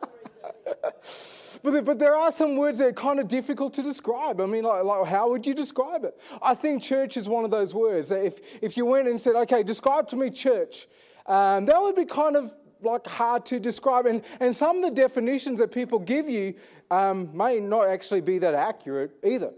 but 1.61 1.99
there 1.99 2.15
are 2.15 2.31
some 2.31 2.55
words 2.55 2.79
that 2.79 2.87
are 2.87 2.93
kind 2.93 3.19
of 3.19 3.27
difficult 3.27 3.73
to 3.73 3.83
describe. 3.83 4.39
I 4.39 4.45
mean, 4.45 4.63
like, 4.63 4.85
like, 4.85 5.05
how 5.07 5.29
would 5.29 5.45
you 5.45 5.53
describe 5.53 6.05
it? 6.05 6.17
I 6.41 6.55
think 6.55 6.81
church 6.81 7.17
is 7.17 7.27
one 7.27 7.43
of 7.43 7.51
those 7.51 7.73
words 7.73 8.07
that 8.07 8.23
if, 8.23 8.39
if 8.61 8.77
you 8.77 8.85
went 8.85 9.09
and 9.09 9.19
said, 9.19 9.35
okay, 9.35 9.61
describe 9.61 10.07
to 10.07 10.15
me 10.15 10.29
church, 10.29 10.87
um, 11.25 11.65
that 11.65 11.81
would 11.81 11.97
be 11.97 12.05
kind 12.05 12.37
of 12.37 12.53
like 12.81 13.05
hard 13.07 13.45
to 13.47 13.59
describe. 13.59 14.05
And, 14.05 14.23
and 14.39 14.55
some 14.55 14.77
of 14.77 14.83
the 14.83 14.91
definitions 14.91 15.59
that 15.59 15.73
people 15.73 15.99
give 15.99 16.29
you 16.29 16.53
um, 16.89 17.35
may 17.35 17.59
not 17.59 17.89
actually 17.89 18.21
be 18.21 18.37
that 18.37 18.53
accurate 18.53 19.11
either 19.21 19.51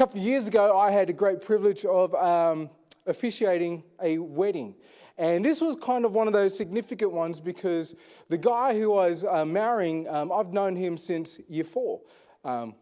couple 0.00 0.18
of 0.18 0.24
years 0.24 0.48
ago, 0.48 0.78
I 0.78 0.90
had 0.90 1.10
a 1.10 1.12
great 1.12 1.42
privilege 1.42 1.84
of 1.84 2.14
um, 2.14 2.70
officiating 3.04 3.82
a 4.00 4.16
wedding. 4.16 4.74
And 5.18 5.44
this 5.44 5.60
was 5.60 5.76
kind 5.76 6.06
of 6.06 6.14
one 6.14 6.26
of 6.26 6.32
those 6.32 6.56
significant 6.56 7.12
ones 7.12 7.38
because 7.38 7.94
the 8.30 8.38
guy 8.38 8.72
who 8.78 8.94
I 8.94 9.08
was 9.08 9.26
uh, 9.26 9.44
marrying, 9.44 10.08
um, 10.08 10.32
I've 10.32 10.54
known 10.54 10.74
him 10.74 10.96
since 10.96 11.38
year 11.50 11.64
four, 11.64 12.00
um, 12.46 12.74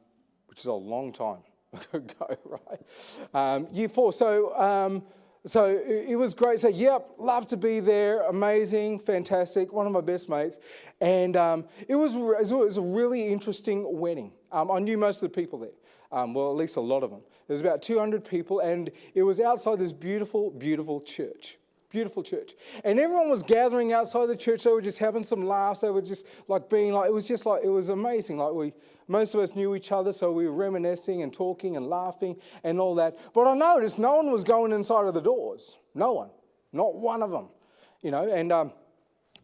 which 0.47 0.61
is 0.61 0.67
a 0.67 0.73
long 0.73 1.13
time 1.13 1.41
ago, 1.93 2.37
right? 2.45 2.81
Um, 3.35 3.67
year 3.73 3.89
four. 3.89 4.13
So, 4.13 4.57
um, 4.57 5.03
so 5.45 5.77
it, 5.77 6.15
was 6.15 6.35
great. 6.35 6.61
So, 6.61 6.69
yep, 6.69 7.15
love 7.19 7.49
to 7.49 7.57
be 7.57 7.81
there. 7.81 8.23
Amazing, 8.29 9.01
fantastic. 9.01 9.73
One 9.73 9.89
of 9.89 9.93
my 9.93 10.03
best 10.03 10.29
mates. 10.29 10.61
And 11.01 11.37
um, 11.37 11.65
it, 11.89 11.97
was, 11.97 12.15
it 12.15 12.55
was 12.55 12.77
a 12.77 12.81
really 12.81 13.27
interesting 13.27 13.99
wedding. 13.99 14.31
I 14.53 14.79
knew 14.79 14.97
most 14.97 15.23
of 15.23 15.33
the 15.33 15.35
people 15.35 15.59
there 15.59 15.71
um, 16.11 16.35
well, 16.35 16.51
at 16.51 16.57
least 16.57 16.77
a 16.77 16.81
lot 16.81 17.03
of 17.03 17.11
them. 17.11 17.21
There's 17.47 17.61
about 17.61 17.83
200 17.83 18.25
people, 18.25 18.61
and 18.61 18.91
it 19.15 19.23
was 19.23 19.41
outside 19.41 19.79
this 19.79 19.93
beautiful, 19.93 20.51
beautiful 20.51 21.01
church. 21.01 21.59
Beautiful 21.91 22.23
church. 22.23 22.55
And 22.85 22.99
everyone 23.01 23.31
was 23.31 23.43
gathering 23.43 23.95
outside 23.95 24.27
the 24.27 24.37
church. 24.37 24.65
They 24.65 24.71
were 24.71 24.83
just 24.83 24.99
having 24.99 25.23
some 25.23 25.47
laughs. 25.47 25.81
They 25.81 25.91
were 25.91 26.03
just 26.03 26.27
like 26.47 26.69
being 26.69 26.93
like, 26.93 27.09
it 27.09 27.13
was 27.13 27.27
just 27.27 27.47
like, 27.47 27.63
it 27.65 27.71
was 27.71 27.89
amazing. 27.89 28.37
Like 28.37 28.53
we, 28.53 28.75
most 29.07 29.35
of 29.35 29.41
us 29.41 29.57
knew 29.57 29.75
each 29.75 29.91
other, 29.91 30.13
so 30.13 30.31
we 30.31 30.47
were 30.47 30.53
reminiscing 30.53 31.23
and 31.23 31.33
talking 31.33 31.77
and 31.79 31.89
laughing 31.89 32.37
and 32.63 32.79
all 32.79 32.95
that. 32.97 33.17
But 33.33 33.47
I 33.47 33.55
noticed 33.55 33.99
no 33.99 34.17
one 34.17 34.31
was 34.31 34.45
going 34.45 34.73
inside 34.73 35.07
of 35.07 35.15
the 35.15 35.23
doors. 35.23 35.79
No 35.95 36.13
one. 36.13 36.29
Not 36.75 36.95
one 36.95 37.23
of 37.23 37.31
them. 37.31 37.49
You 38.03 38.11
know, 38.11 38.31
and 38.31 38.53
um, 38.53 38.73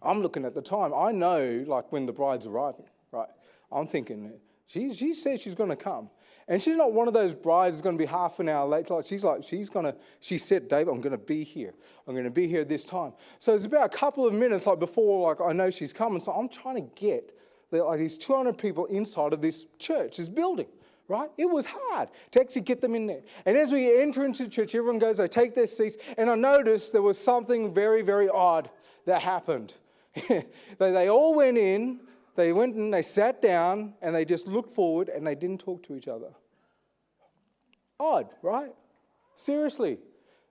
I'm 0.02 0.20
looking 0.20 0.44
at 0.44 0.54
the 0.54 0.62
time. 0.62 0.92
I 0.94 1.12
know, 1.12 1.64
like, 1.66 1.90
when 1.92 2.04
the 2.04 2.12
bride's 2.12 2.44
arriving, 2.44 2.86
right? 3.10 3.28
I'm 3.72 3.86
thinking, 3.86 4.34
she, 4.74 4.92
she 4.92 5.12
said 5.12 5.40
she's 5.40 5.54
going 5.54 5.70
to 5.70 5.76
come. 5.76 6.10
And 6.48 6.60
she's 6.60 6.76
not 6.76 6.92
one 6.92 7.06
of 7.06 7.14
those 7.14 7.32
brides 7.32 7.76
that's 7.76 7.82
going 7.82 7.96
to 7.96 8.02
be 8.02 8.08
half 8.08 8.40
an 8.40 8.48
hour 8.48 8.68
late. 8.68 8.90
Like 8.90 9.04
she's 9.04 9.22
like, 9.22 9.44
she's 9.44 9.70
going 9.70 9.86
to, 9.86 9.94
she 10.18 10.36
said, 10.36 10.68
David, 10.68 10.88
I'm 10.92 11.00
going 11.00 11.12
to 11.12 11.18
be 11.18 11.44
here. 11.44 11.72
I'm 12.08 12.14
going 12.14 12.24
to 12.24 12.30
be 12.30 12.48
here 12.48 12.64
this 12.64 12.82
time. 12.82 13.12
So 13.38 13.54
it's 13.54 13.64
about 13.64 13.86
a 13.86 13.96
couple 13.96 14.26
of 14.26 14.34
minutes 14.34 14.66
like 14.66 14.80
before, 14.80 15.32
like 15.32 15.40
I 15.40 15.52
know 15.52 15.70
she's 15.70 15.92
coming. 15.92 16.20
So 16.20 16.32
I'm 16.32 16.48
trying 16.48 16.74
to 16.74 16.90
get 17.00 17.38
like 17.70 18.00
these 18.00 18.18
200 18.18 18.58
people 18.58 18.86
inside 18.86 19.32
of 19.32 19.40
this 19.40 19.64
church, 19.78 20.16
this 20.16 20.28
building, 20.28 20.66
right? 21.06 21.30
It 21.38 21.46
was 21.46 21.66
hard 21.66 22.08
to 22.32 22.40
actually 22.40 22.62
get 22.62 22.80
them 22.80 22.96
in 22.96 23.06
there. 23.06 23.22
And 23.46 23.56
as 23.56 23.70
we 23.70 24.00
enter 24.00 24.24
into 24.24 24.42
the 24.44 24.50
church, 24.50 24.74
everyone 24.74 24.98
goes, 24.98 25.18
they 25.18 25.28
take 25.28 25.54
their 25.54 25.68
seats. 25.68 25.96
And 26.18 26.28
I 26.28 26.34
noticed 26.34 26.92
there 26.92 27.00
was 27.00 27.18
something 27.18 27.72
very, 27.72 28.02
very 28.02 28.28
odd 28.28 28.70
that 29.06 29.22
happened. 29.22 29.72
they, 30.28 30.44
they 30.78 31.08
all 31.08 31.34
went 31.34 31.58
in 31.58 32.00
they 32.36 32.52
went 32.52 32.74
and 32.74 32.92
they 32.92 33.02
sat 33.02 33.40
down 33.40 33.94
and 34.02 34.14
they 34.14 34.24
just 34.24 34.46
looked 34.46 34.70
forward 34.70 35.08
and 35.08 35.26
they 35.26 35.34
didn't 35.34 35.60
talk 35.60 35.82
to 35.84 35.96
each 35.96 36.08
other. 36.08 36.32
Odd, 37.98 38.28
right? 38.42 38.72
Seriously. 39.36 39.98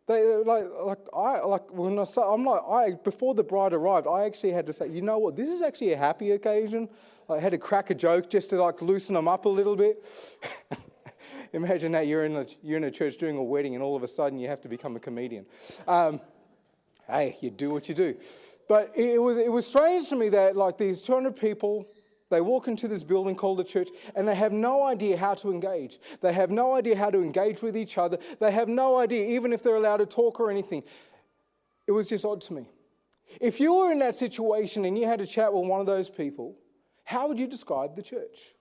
They 0.05 0.35
like 0.35 0.65
like 0.83 0.99
I 1.15 1.39
like 1.39 1.71
when 1.71 1.97
I 1.97 2.03
start, 2.03 2.27
I'm 2.29 2.43
like 2.43 2.61
I 2.69 2.91
before 3.03 3.35
the 3.35 3.43
bride 3.43 3.73
arrived, 3.73 4.05
I 4.05 4.25
actually 4.25 4.51
had 4.51 4.67
to 4.67 4.73
say, 4.73 4.89
you 4.89 5.01
know 5.01 5.17
what, 5.17 5.37
this 5.37 5.49
is 5.49 5.61
actually 5.61 5.93
a 5.93 5.97
happy 5.97 6.31
occasion. 6.31 6.89
I 7.29 7.39
had 7.39 7.53
to 7.53 7.57
crack 7.57 7.89
a 7.89 7.95
joke 7.95 8.29
just 8.29 8.49
to 8.49 8.61
like 8.61 8.81
loosen 8.81 9.15
them 9.15 9.29
up 9.29 9.45
a 9.45 9.49
little 9.49 9.77
bit. 9.77 10.03
Imagine 11.53 11.93
that 11.93 12.07
you're 12.07 12.25
in 12.25 12.35
a 12.35 12.45
you're 12.61 12.77
in 12.77 12.83
a 12.83 12.91
church 12.91 13.17
doing 13.17 13.37
a 13.37 13.43
wedding 13.43 13.75
and 13.75 13.83
all 13.83 13.95
of 13.95 14.03
a 14.03 14.07
sudden 14.07 14.37
you 14.39 14.49
have 14.49 14.59
to 14.61 14.67
become 14.67 14.97
a 14.97 14.99
comedian. 14.99 15.45
Um, 15.87 16.19
hey, 17.07 17.37
you 17.39 17.49
do 17.49 17.69
what 17.69 17.87
you 17.87 17.95
do. 17.95 18.17
But 18.73 18.91
it 18.95 19.21
was, 19.21 19.37
it 19.37 19.51
was 19.51 19.67
strange 19.67 20.09
to 20.09 20.15
me 20.15 20.29
that, 20.29 20.55
like, 20.55 20.79
these 20.79 20.99
200 21.03 21.35
people, 21.35 21.87
they 22.31 22.41
walk 22.41 22.67
into 22.67 22.87
this 22.87 23.03
building 23.03 23.35
called 23.35 23.59
a 23.59 23.63
church 23.63 23.89
and 24.15 24.27
they 24.27 24.33
have 24.33 24.51
no 24.51 24.83
idea 24.83 25.15
how 25.15 25.35
to 25.35 25.51
engage. 25.51 25.99
They 26.21 26.33
have 26.33 26.49
no 26.49 26.73
idea 26.73 26.95
how 26.95 27.11
to 27.11 27.21
engage 27.21 27.61
with 27.61 27.77
each 27.77 27.99
other. 27.99 28.17
They 28.39 28.49
have 28.49 28.67
no 28.67 28.97
idea, 28.97 29.27
even 29.27 29.53
if 29.53 29.61
they're 29.61 29.75
allowed 29.75 29.97
to 29.97 30.07
talk 30.07 30.39
or 30.39 30.49
anything. 30.49 30.81
It 31.85 31.91
was 31.91 32.07
just 32.07 32.25
odd 32.25 32.41
to 32.41 32.53
me. 32.53 32.67
If 33.39 33.59
you 33.59 33.75
were 33.75 33.91
in 33.91 33.99
that 33.99 34.15
situation 34.15 34.85
and 34.85 34.97
you 34.97 35.05
had 35.05 35.19
to 35.19 35.27
chat 35.27 35.53
with 35.53 35.67
one 35.67 35.79
of 35.79 35.85
those 35.85 36.09
people, 36.09 36.57
how 37.03 37.27
would 37.27 37.37
you 37.37 37.45
describe 37.45 37.95
the 37.95 38.01
church? 38.01 38.55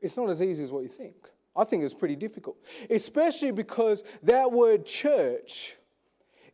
It's 0.00 0.16
not 0.16 0.30
as 0.30 0.40
easy 0.40 0.64
as 0.64 0.72
what 0.72 0.82
you 0.82 0.88
think. 0.88 1.28
I 1.54 1.64
think 1.64 1.84
it's 1.84 1.92
pretty 1.92 2.16
difficult, 2.16 2.56
especially 2.88 3.50
because 3.50 4.02
that 4.22 4.50
word 4.50 4.86
church 4.86 5.76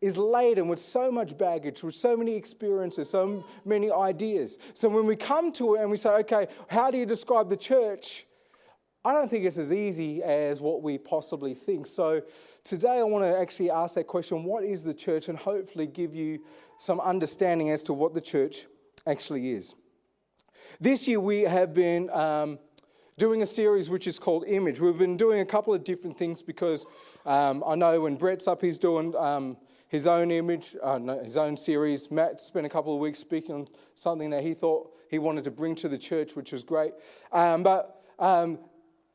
is 0.00 0.16
laden 0.16 0.68
with 0.68 0.78
so 0.78 1.10
much 1.10 1.36
baggage, 1.36 1.82
with 1.82 1.94
so 1.94 2.16
many 2.16 2.34
experiences, 2.34 3.10
so 3.10 3.44
many 3.64 3.90
ideas. 3.90 4.58
So 4.74 4.88
when 4.88 5.06
we 5.06 5.16
come 5.16 5.52
to 5.52 5.74
it 5.74 5.80
and 5.80 5.90
we 5.90 5.96
say, 5.96 6.10
okay, 6.10 6.46
how 6.68 6.90
do 6.90 6.98
you 6.98 7.06
describe 7.06 7.50
the 7.50 7.56
church? 7.56 8.26
I 9.04 9.12
don't 9.12 9.28
think 9.28 9.44
it's 9.44 9.58
as 9.58 9.72
easy 9.72 10.22
as 10.22 10.60
what 10.60 10.82
we 10.82 10.98
possibly 10.98 11.54
think. 11.54 11.86
So 11.86 12.22
today 12.64 12.98
I 12.98 13.02
want 13.02 13.24
to 13.24 13.38
actually 13.38 13.70
ask 13.70 13.94
that 13.94 14.06
question 14.06 14.44
what 14.44 14.64
is 14.64 14.84
the 14.84 14.94
church? 14.94 15.28
And 15.28 15.38
hopefully 15.38 15.86
give 15.86 16.14
you 16.14 16.40
some 16.78 17.00
understanding 17.00 17.70
as 17.70 17.82
to 17.84 17.92
what 17.92 18.14
the 18.14 18.20
church 18.20 18.66
actually 19.06 19.52
is. 19.52 19.74
This 20.80 21.08
year 21.08 21.20
we 21.20 21.42
have 21.42 21.74
been. 21.74 22.10
Um, 22.10 22.58
doing 23.18 23.42
a 23.42 23.46
series 23.46 23.90
which 23.90 24.06
is 24.06 24.16
called 24.16 24.44
Image. 24.46 24.80
We've 24.80 24.96
been 24.96 25.16
doing 25.16 25.40
a 25.40 25.44
couple 25.44 25.74
of 25.74 25.82
different 25.82 26.16
things 26.16 26.40
because 26.40 26.86
um, 27.26 27.64
I 27.66 27.74
know 27.74 28.02
when 28.02 28.14
Brett's 28.14 28.46
up, 28.46 28.62
he's 28.62 28.78
doing 28.78 29.14
um, 29.16 29.56
his 29.88 30.06
own 30.06 30.30
image, 30.30 30.76
uh, 30.82 30.98
no, 30.98 31.22
his 31.22 31.36
own 31.36 31.56
series. 31.56 32.10
Matt 32.10 32.40
spent 32.40 32.66
a 32.66 32.68
couple 32.68 32.94
of 32.94 33.00
weeks 33.00 33.18
speaking 33.18 33.54
on 33.54 33.68
something 33.94 34.30
that 34.30 34.42
he 34.42 34.54
thought 34.54 34.92
he 35.10 35.18
wanted 35.18 35.44
to 35.44 35.50
bring 35.50 35.74
to 35.76 35.88
the 35.88 35.98
church, 35.98 36.36
which 36.36 36.52
was 36.52 36.62
great. 36.62 36.92
Um, 37.32 37.62
but 37.62 38.02
um, 38.18 38.58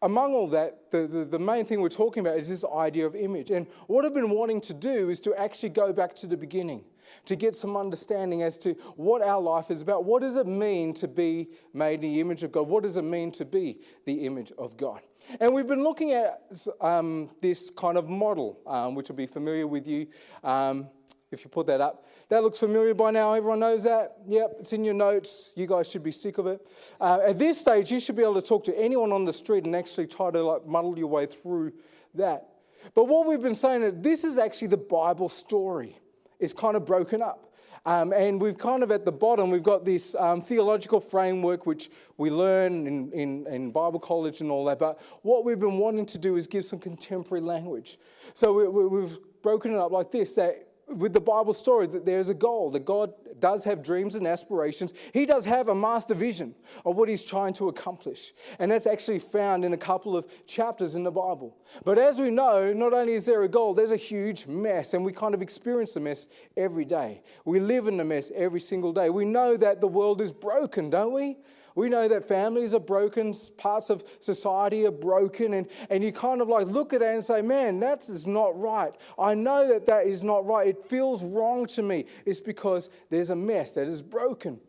among 0.04 0.34
all 0.34 0.48
that, 0.48 0.92
the, 0.92 1.08
the, 1.08 1.26
the, 1.26 1.40
main 1.40 1.66
thing 1.66 1.82
we're 1.82 1.90
talking 1.90 2.22
about 2.22 2.38
is 2.38 2.50
this 2.50 2.66
idea 2.66 3.06
of 3.06 3.16
image. 3.16 3.52
And 3.52 3.66
what 3.88 4.06
I've 4.06 4.14
been 4.14 4.30
wanting 4.30 4.62
to 4.62 4.74
do 4.74 5.10
is 5.10 5.20
to 5.22 5.34
actually 5.36 5.70
go 5.70 5.92
back 5.92 6.14
to 6.16 6.28
the 6.28 6.38
beginning, 6.38 6.84
to 7.26 7.36
get 7.36 7.56
some 7.56 7.76
understanding 7.78 8.44
as 8.44 8.58
to 8.60 8.74
what 8.98 9.22
our 9.22 9.42
life 9.42 9.72
is 9.72 9.82
about. 9.82 10.04
What 10.04 10.22
does 10.22 10.36
it 10.36 10.46
mean 10.46 10.94
to 10.96 11.08
be 11.08 11.50
made 11.74 12.04
in 12.04 12.14
the 12.14 12.20
image 12.20 12.44
of 12.44 12.52
God? 12.52 12.68
What 12.68 12.84
does 12.84 12.98
it 12.98 13.04
mean 13.04 13.32
to 13.34 13.46
be 13.46 13.80
the 14.06 14.26
image 14.26 14.52
of 14.58 14.78
God? 14.78 15.02
And 15.40 15.54
we've 15.54 15.68
been 15.68 15.84
looking 15.84 16.12
at 16.12 16.42
um, 16.82 17.30
this 17.42 17.70
kind 17.70 17.98
of 17.98 18.10
model, 18.10 18.60
um, 18.68 18.94
which 18.96 19.08
will 19.08 19.16
be 19.16 19.26
familiar 19.26 19.66
with 19.66 19.88
you. 19.88 20.08
Um, 20.44 20.90
if 21.34 21.44
you 21.44 21.50
put 21.50 21.68
that 21.68 21.82
up. 21.82 22.06
That 22.30 22.44
looks 22.44 22.60
familiar 22.60 22.94
by 22.94 23.12
now. 23.12 23.34
Everyone 23.34 23.60
knows 23.60 23.84
that? 23.84 24.18
Yep, 24.28 24.58
it's 24.60 24.74
in 24.74 24.84
your 24.84 24.94
notes. 24.94 25.52
You 25.56 25.68
guys 25.68 25.90
should 25.90 26.04
be 26.04 26.12
sick 26.12 26.38
of 26.38 26.48
it. 26.48 26.66
Uh, 27.02 27.20
at 27.26 27.40
this 27.40 27.60
stage, 27.60 27.92
you 27.92 28.00
should 28.00 28.16
be 28.16 28.24
able 28.24 28.36
to 28.36 28.42
talk 28.42 28.64
to 28.66 28.78
anyone 28.78 29.12
on 29.12 29.26
the 29.26 29.34
street 29.34 29.66
and 29.66 29.76
actually 29.76 30.08
try 30.08 30.32
to 30.32 30.42
like 30.42 30.66
muddle 30.66 30.98
your 30.98 31.08
way 31.08 31.26
through 31.26 31.74
that. 32.14 32.50
But 32.96 33.06
what 33.06 33.28
we've 33.28 33.42
been 33.42 33.56
saying 33.56 33.84
is 33.84 33.94
this 33.98 34.24
is 34.24 34.38
actually 34.38 34.68
the 34.70 34.78
Bible 34.78 35.30
story. 35.30 35.98
It's 36.40 36.54
kind 36.54 36.76
of 36.76 36.86
broken 36.86 37.22
up. 37.22 37.54
Um, 37.86 38.14
and 38.14 38.42
we've 38.42 38.58
kind 38.58 38.82
of 38.82 38.92
at 38.92 39.04
the 39.04 39.12
bottom, 39.12 39.52
we've 39.52 39.62
got 39.62 39.84
this 39.84 40.16
um, 40.16 40.42
theological 40.42 41.02
framework 41.02 41.66
which 41.66 41.90
we 42.18 42.30
learn 42.30 42.88
in, 42.88 43.12
in, 43.12 43.46
in, 43.48 43.72
Bible 43.72 44.00
college 44.00 44.40
and 44.40 44.50
all 44.50 44.64
that. 44.66 44.80
But 44.80 45.02
what 45.22 45.44
we've 45.44 45.60
been 45.60 45.78
wanting 45.78 46.06
to 46.08 46.18
do 46.18 46.38
is 46.38 46.48
give 46.48 46.64
some 46.64 46.80
contemporary 46.80 47.42
language. 47.42 48.00
So 48.34 48.54
we, 48.54 48.68
we, 48.70 48.88
we've 48.88 49.18
broken 49.42 49.74
it 49.74 49.78
up 49.78 49.92
like 49.92 50.12
this 50.12 50.34
that 50.36 50.66
with 50.88 51.14
the 51.14 51.22
Bible 51.22 51.54
story 51.54 51.88
that 51.88 52.06
there's 52.06 52.30
a 52.30 52.34
goal, 52.34 52.70
that 52.72 52.86
God 52.86 53.14
does 53.40 53.64
have 53.64 53.84
dreams 53.84 54.16
and 54.16 54.28
aspirations. 54.28 54.94
He 55.14 55.26
does 55.26 55.46
have 55.46 55.68
a 55.68 55.76
master 55.76 56.14
vision 56.14 56.56
of 56.86 56.96
what 56.96 57.10
he's 57.10 57.24
trying 57.24 57.54
to 57.54 57.70
accomplish. 57.70 58.34
And 58.60 58.72
that's 58.72 58.88
actually 58.88 59.20
found 59.20 59.66
in 59.66 59.74
a 59.74 59.78
couple 59.78 60.16
of 60.16 60.28
chapters 60.46 60.96
in 60.96 61.04
the 61.04 61.12
Bible. 61.12 61.58
But 61.84 61.98
as 61.98 62.20
we 62.20 62.30
know, 62.30 62.74
not 62.74 62.94
only 62.94 63.14
is 63.14 63.26
there 63.26 63.44
a 63.44 63.50
goal, 63.50 63.74
there's 63.74 63.92
a 63.92 63.98
huge 63.98 64.46
mess, 64.48 64.94
and 64.94 65.04
we 65.04 65.14
kind 65.14 65.34
of 65.34 65.42
experience 65.42 65.94
the 65.94 66.00
mess 66.00 66.28
every 66.58 66.86
day. 66.86 67.22
We 67.46 67.60
live 67.60 67.88
in 67.88 67.98
the 67.98 68.06
mess 68.06 68.32
every 68.36 68.62
single 68.62 68.94
day. 68.94 69.10
We 69.10 69.26
know 69.26 69.58
that 69.58 69.82
the 69.82 69.88
world 69.88 70.22
is 70.22 70.32
broken, 70.32 70.90
don't 70.90 71.14
we? 71.14 71.38
We 71.76 71.90
know 71.90 72.08
that 72.08 72.28
families 72.28 72.74
are 72.74 72.80
broken, 72.80 73.34
parts 73.58 73.90
of 73.90 74.04
society 74.20 74.86
are 74.86 74.92
broken, 74.92 75.54
and, 75.54 75.68
and 75.90 76.04
you 76.04 76.12
kind 76.12 76.42
of 76.42 76.48
like 76.48 76.68
look 76.68 76.94
at 76.94 77.02
it 77.02 77.14
and 77.14 77.24
say, 77.24 77.42
man, 77.42 77.80
that 77.80 78.08
is 78.10 78.28
not 78.28 78.60
right. 78.60 78.94
I 79.18 79.34
know 79.34 79.68
that 79.68 79.86
that 79.88 80.06
is 80.06 80.24
not 80.24 80.46
right. 80.46 80.68
It 80.68 80.90
feels 80.90 81.24
wrong 81.24 81.66
to 81.68 81.82
me. 81.82 82.06
It's 82.26 82.40
because 82.40 82.90
there's 83.10 83.30
a 83.30 83.36
mess 83.36 83.76
that 83.76 83.88
is 83.88 84.02
broken. 84.02 84.60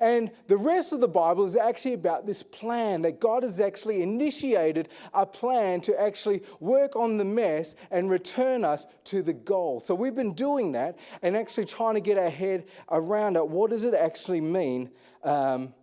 And 0.00 0.30
the 0.46 0.56
rest 0.56 0.92
of 0.92 1.00
the 1.00 1.08
Bible 1.08 1.44
is 1.44 1.56
actually 1.56 1.94
about 1.94 2.26
this 2.26 2.42
plan 2.42 3.02
that 3.02 3.20
God 3.20 3.42
has 3.42 3.60
actually 3.60 4.02
initiated 4.02 4.88
a 5.12 5.26
plan 5.26 5.80
to 5.82 6.00
actually 6.00 6.42
work 6.60 6.96
on 6.96 7.16
the 7.16 7.24
mess 7.24 7.76
and 7.90 8.10
return 8.10 8.64
us 8.64 8.86
to 9.04 9.22
the 9.22 9.32
goal. 9.32 9.80
So 9.80 9.94
we've 9.94 10.14
been 10.14 10.34
doing 10.34 10.72
that 10.72 10.98
and 11.22 11.36
actually 11.36 11.66
trying 11.66 11.94
to 11.94 12.00
get 12.00 12.18
our 12.18 12.30
head 12.30 12.64
around 12.90 13.36
it. 13.36 13.46
What 13.46 13.70
does 13.70 13.84
it 13.84 13.94
actually 13.94 14.40
mean? 14.40 14.90
Um, 15.22 15.74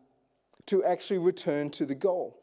to 0.72 0.86
actually 0.86 1.18
return 1.18 1.70
to 1.70 1.86
the 1.86 1.94
goal. 1.94 2.40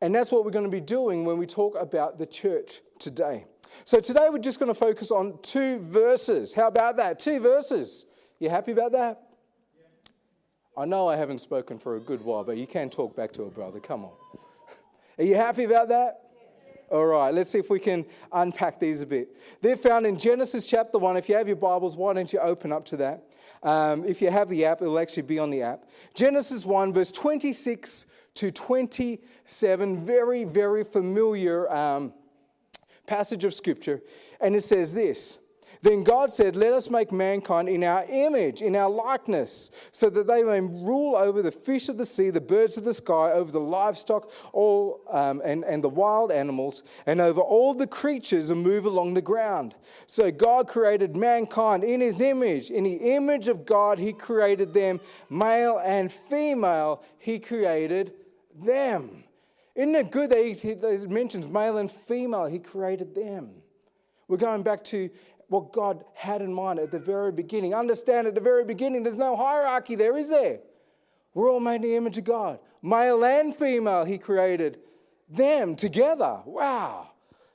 And 0.00 0.12
that's 0.12 0.32
what 0.32 0.44
we're 0.44 0.50
going 0.50 0.64
to 0.64 0.70
be 0.70 0.80
doing 0.80 1.24
when 1.24 1.38
we 1.38 1.46
talk 1.46 1.76
about 1.78 2.18
the 2.18 2.26
church 2.26 2.80
today. 2.98 3.44
So 3.84 4.00
today 4.00 4.26
we're 4.28 4.38
just 4.38 4.58
going 4.58 4.72
to 4.72 4.78
focus 4.78 5.12
on 5.12 5.38
two 5.40 5.78
verses. 5.78 6.52
How 6.52 6.66
about 6.66 6.96
that? 6.96 7.20
Two 7.20 7.38
verses. 7.38 8.06
You 8.40 8.50
happy 8.50 8.72
about 8.72 8.90
that? 8.90 9.22
I 10.76 10.84
know 10.84 11.06
I 11.06 11.14
haven't 11.14 11.38
spoken 11.38 11.78
for 11.78 11.94
a 11.94 12.00
good 12.00 12.24
while, 12.24 12.42
but 12.42 12.56
you 12.56 12.66
can 12.66 12.90
talk 12.90 13.14
back 13.14 13.30
to 13.34 13.44
a 13.44 13.50
brother. 13.50 13.78
Come 13.78 14.04
on. 14.04 14.12
Are 15.18 15.24
you 15.24 15.36
happy 15.36 15.62
about 15.62 15.88
that? 15.90 16.23
All 16.94 17.06
right, 17.06 17.34
let's 17.34 17.50
see 17.50 17.58
if 17.58 17.70
we 17.70 17.80
can 17.80 18.06
unpack 18.30 18.78
these 18.78 19.00
a 19.00 19.06
bit. 19.06 19.36
They're 19.60 19.76
found 19.76 20.06
in 20.06 20.16
Genesis 20.16 20.68
chapter 20.68 20.96
1. 20.96 21.16
If 21.16 21.28
you 21.28 21.34
have 21.34 21.48
your 21.48 21.56
Bibles, 21.56 21.96
why 21.96 22.12
don't 22.12 22.32
you 22.32 22.38
open 22.38 22.70
up 22.70 22.84
to 22.84 22.96
that? 22.98 23.24
Um, 23.64 24.04
if 24.04 24.22
you 24.22 24.30
have 24.30 24.48
the 24.48 24.64
app, 24.64 24.80
it'll 24.80 25.00
actually 25.00 25.24
be 25.24 25.40
on 25.40 25.50
the 25.50 25.60
app. 25.60 25.86
Genesis 26.14 26.64
1, 26.64 26.92
verse 26.92 27.10
26 27.10 28.06
to 28.34 28.52
27, 28.52 30.06
very, 30.06 30.44
very 30.44 30.84
familiar 30.84 31.68
um, 31.72 32.12
passage 33.08 33.42
of 33.42 33.54
scripture. 33.54 34.00
And 34.40 34.54
it 34.54 34.62
says 34.62 34.94
this 34.94 35.40
then 35.84 36.02
God 36.02 36.32
said, 36.32 36.56
Let 36.56 36.72
us 36.72 36.88
make 36.88 37.12
mankind 37.12 37.68
in 37.68 37.84
our 37.84 38.06
image, 38.08 38.62
in 38.62 38.74
our 38.74 38.88
likeness, 38.88 39.70
so 39.92 40.08
that 40.08 40.26
they 40.26 40.42
may 40.42 40.60
rule 40.60 41.14
over 41.14 41.42
the 41.42 41.50
fish 41.52 41.90
of 41.90 41.98
the 41.98 42.06
sea, 42.06 42.30
the 42.30 42.40
birds 42.40 42.78
of 42.78 42.84
the 42.84 42.94
sky, 42.94 43.32
over 43.32 43.52
the 43.52 43.60
livestock, 43.60 44.32
all, 44.54 45.02
um, 45.10 45.42
and, 45.44 45.62
and 45.64 45.84
the 45.84 45.88
wild 45.90 46.32
animals, 46.32 46.84
and 47.04 47.20
over 47.20 47.42
all 47.42 47.74
the 47.74 47.86
creatures 47.86 48.48
that 48.48 48.54
move 48.54 48.86
along 48.86 49.12
the 49.12 49.20
ground. 49.20 49.74
So 50.06 50.30
God 50.30 50.68
created 50.68 51.16
mankind 51.16 51.84
in 51.84 52.00
his 52.00 52.22
image. 52.22 52.70
In 52.70 52.84
the 52.84 53.14
image 53.14 53.48
of 53.48 53.66
God, 53.66 53.98
he 53.98 54.14
created 54.14 54.72
them, 54.72 55.00
male 55.28 55.78
and 55.84 56.10
female, 56.10 57.02
he 57.18 57.38
created 57.38 58.14
them. 58.54 59.24
Isn't 59.74 59.94
it 59.94 60.10
good 60.10 60.30
that 60.30 60.42
he, 60.42 60.54
he 60.54 60.74
mentions 61.08 61.46
male 61.46 61.76
and 61.76 61.90
female? 61.90 62.46
He 62.46 62.58
created 62.58 63.14
them. 63.14 63.50
We're 64.28 64.38
going 64.38 64.62
back 64.62 64.82
to 64.84 65.10
what 65.54 65.72
God 65.72 66.04
had 66.14 66.42
in 66.42 66.52
mind 66.52 66.80
at 66.80 66.90
the 66.90 66.98
very 66.98 67.30
beginning. 67.30 67.74
Understand 67.74 68.26
at 68.26 68.34
the 68.34 68.40
very 68.40 68.64
beginning, 68.64 69.04
there's 69.04 69.18
no 69.18 69.36
hierarchy 69.36 69.94
there, 69.94 70.18
is 70.18 70.28
there? 70.28 70.58
We're 71.32 71.48
all 71.48 71.60
made 71.60 71.76
in 71.76 71.82
the 71.82 71.94
image 71.94 72.18
of 72.18 72.24
God. 72.24 72.58
Male 72.82 73.24
and 73.24 73.54
female, 73.54 74.04
He 74.04 74.18
created 74.18 74.80
them 75.28 75.76
together. 75.76 76.40
Wow. 76.44 77.10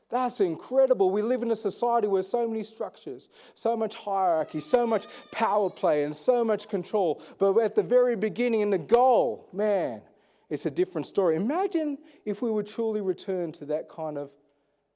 That's 0.10 0.40
incredible. 0.40 1.12
We 1.12 1.22
live 1.22 1.44
in 1.44 1.51
a 1.51 1.57
society 1.57 2.07
where 2.07 2.24
so 2.24 2.48
many 2.48 2.63
structures, 2.63 3.28
so 3.54 3.75
much 3.75 3.96
hierarchy, 3.96 4.62
so 4.62 4.88
much 4.88 5.06
power 5.31 5.69
play, 5.69 6.04
and 6.04 6.16
so 6.16 6.45
much 6.45 6.69
control. 6.69 7.22
But 7.38 7.57
at 7.57 7.75
the 7.75 7.84
very 7.84 8.16
beginning, 8.16 8.62
in 8.62 8.69
the 8.69 8.78
goal, 8.78 9.50
man, 9.52 10.02
it's 10.50 10.66
a 10.66 10.72
different 10.72 11.06
story. 11.06 11.36
Imagine 11.36 11.98
if 12.24 12.42
we 12.42 12.50
would 12.50 12.66
truly 12.66 13.02
return 13.02 13.52
to 13.54 13.66
that 13.66 13.90
kind 13.90 14.18
of 14.18 14.31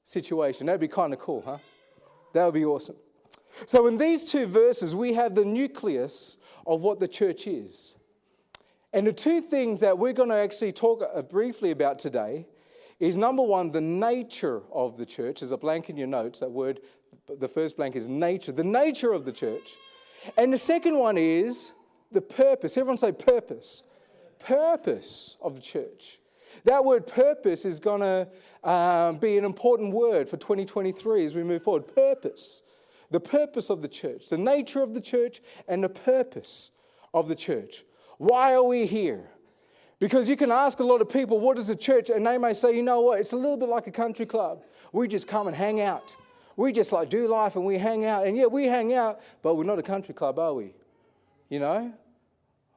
situation. 0.04 0.66
That'd 0.66 0.80
be 0.80 0.88
kind 0.88 1.12
of 1.12 1.18
cool, 1.18 1.42
huh? 1.44 1.58
That 2.34 2.44
would 2.44 2.54
be 2.54 2.64
awesome. 2.64 2.96
So, 3.66 3.86
in 3.86 3.96
these 3.96 4.24
two 4.24 4.46
verses, 4.46 4.94
we 4.94 5.14
have 5.14 5.34
the 5.34 5.44
nucleus 5.44 6.38
of 6.66 6.82
what 6.82 7.00
the 7.00 7.08
church 7.08 7.46
is. 7.46 7.94
And 8.92 9.06
the 9.06 9.12
two 9.12 9.40
things 9.40 9.80
that 9.80 9.96
we're 9.96 10.12
going 10.12 10.28
to 10.28 10.36
actually 10.36 10.72
talk 10.72 11.02
uh, 11.02 11.22
briefly 11.22 11.70
about 11.70 11.98
today 11.98 12.46
is 13.00 13.16
number 13.16 13.42
one, 13.42 13.70
the 13.70 13.80
nature 13.80 14.62
of 14.72 14.96
the 14.96 15.06
church. 15.06 15.40
There's 15.40 15.52
a 15.52 15.56
blank 15.56 15.90
in 15.90 15.96
your 15.96 16.06
notes. 16.06 16.40
That 16.40 16.50
word, 16.50 16.80
the 17.28 17.48
first 17.48 17.76
blank 17.76 17.96
is 17.96 18.08
nature, 18.08 18.52
the 18.52 18.64
nature 18.64 19.12
of 19.12 19.24
the 19.24 19.32
church. 19.32 19.74
And 20.36 20.52
the 20.52 20.58
second 20.58 20.98
one 20.98 21.18
is 21.18 21.72
the 22.10 22.20
purpose. 22.20 22.76
Everyone 22.76 22.96
say 22.96 23.12
purpose. 23.12 23.84
Purpose 24.40 25.36
of 25.40 25.54
the 25.54 25.60
church. 25.60 26.18
That 26.64 26.84
word 26.84 27.06
purpose 27.06 27.64
is 27.64 27.80
going 27.80 28.00
to 28.00 28.68
um, 28.68 29.16
be 29.16 29.36
an 29.36 29.44
important 29.44 29.92
word 29.92 30.28
for 30.28 30.36
2023 30.36 31.24
as 31.24 31.34
we 31.34 31.42
move 31.42 31.62
forward. 31.62 31.92
Purpose. 31.94 32.62
The 33.10 33.20
purpose 33.20 33.70
of 33.70 33.82
the 33.82 33.88
church, 33.88 34.28
the 34.28 34.38
nature 34.38 34.82
of 34.82 34.94
the 34.94 35.00
church, 35.00 35.40
and 35.68 35.84
the 35.84 35.88
purpose 35.88 36.70
of 37.12 37.28
the 37.28 37.36
church. 37.36 37.84
Why 38.18 38.54
are 38.54 38.62
we 38.62 38.86
here? 38.86 39.30
Because 39.98 40.28
you 40.28 40.36
can 40.36 40.50
ask 40.50 40.80
a 40.80 40.84
lot 40.84 41.00
of 41.00 41.08
people, 41.08 41.38
what 41.38 41.58
is 41.58 41.70
a 41.70 41.76
church? 41.76 42.10
And 42.10 42.26
they 42.26 42.38
may 42.38 42.52
say, 42.52 42.76
you 42.76 42.82
know 42.82 43.00
what, 43.00 43.20
it's 43.20 43.32
a 43.32 43.36
little 43.36 43.56
bit 43.56 43.68
like 43.68 43.86
a 43.86 43.92
country 43.92 44.26
club. 44.26 44.64
We 44.92 45.08
just 45.08 45.28
come 45.28 45.46
and 45.46 45.56
hang 45.56 45.80
out. 45.80 46.16
We 46.56 46.72
just 46.72 46.92
like 46.92 47.08
do 47.08 47.28
life 47.28 47.56
and 47.56 47.64
we 47.64 47.78
hang 47.78 48.04
out. 48.04 48.26
And 48.26 48.36
yeah, 48.36 48.46
we 48.46 48.64
hang 48.64 48.92
out, 48.92 49.20
but 49.42 49.54
we're 49.54 49.64
not 49.64 49.78
a 49.78 49.82
country 49.82 50.14
club, 50.14 50.38
are 50.38 50.54
we? 50.54 50.72
You 51.48 51.60
know? 51.60 51.92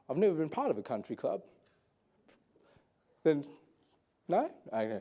I've 0.08 0.16
never 0.16 0.34
been 0.34 0.48
part 0.48 0.70
of 0.70 0.78
a 0.78 0.82
country 0.82 1.16
club. 1.16 1.42
Then 3.24 3.44
no? 4.28 4.50
Okay. 4.72 5.00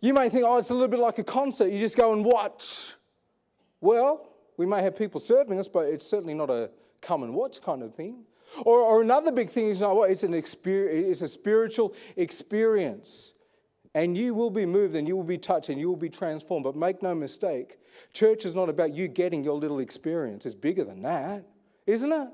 You 0.00 0.14
may 0.14 0.28
think, 0.28 0.44
oh, 0.46 0.58
it's 0.58 0.70
a 0.70 0.74
little 0.74 0.88
bit 0.88 1.00
like 1.00 1.18
a 1.18 1.24
concert. 1.24 1.72
You 1.72 1.78
just 1.78 1.96
go 1.96 2.12
and 2.12 2.24
watch. 2.24 2.94
Well, 3.80 4.28
we 4.56 4.66
may 4.66 4.82
have 4.82 4.96
people 4.96 5.20
serving 5.20 5.58
us, 5.58 5.68
but 5.68 5.86
it's 5.86 6.06
certainly 6.06 6.34
not 6.34 6.50
a 6.50 6.70
come 7.00 7.22
and 7.22 7.34
watch 7.34 7.62
kind 7.62 7.82
of 7.82 7.94
thing. 7.94 8.24
Or, 8.64 8.80
or 8.80 9.02
another 9.02 9.32
big 9.32 9.50
thing 9.50 9.66
is, 9.66 9.80
you 9.80 9.86
know? 9.86 10.02
It's, 10.04 10.22
an 10.22 10.34
experience, 10.34 11.08
it's 11.08 11.22
a 11.22 11.28
spiritual 11.28 11.94
experience. 12.16 13.32
And 13.94 14.16
you 14.16 14.34
will 14.34 14.50
be 14.50 14.66
moved 14.66 14.94
and 14.94 15.08
you 15.08 15.16
will 15.16 15.24
be 15.24 15.38
touched 15.38 15.70
and 15.70 15.80
you 15.80 15.88
will 15.88 15.96
be 15.96 16.10
transformed. 16.10 16.64
But 16.64 16.76
make 16.76 17.02
no 17.02 17.14
mistake, 17.14 17.78
church 18.12 18.44
is 18.44 18.54
not 18.54 18.68
about 18.68 18.94
you 18.94 19.08
getting 19.08 19.42
your 19.42 19.54
little 19.56 19.78
experience. 19.78 20.44
It's 20.44 20.54
bigger 20.54 20.84
than 20.84 21.02
that, 21.02 21.44
isn't 21.86 22.12
it? 22.12 22.28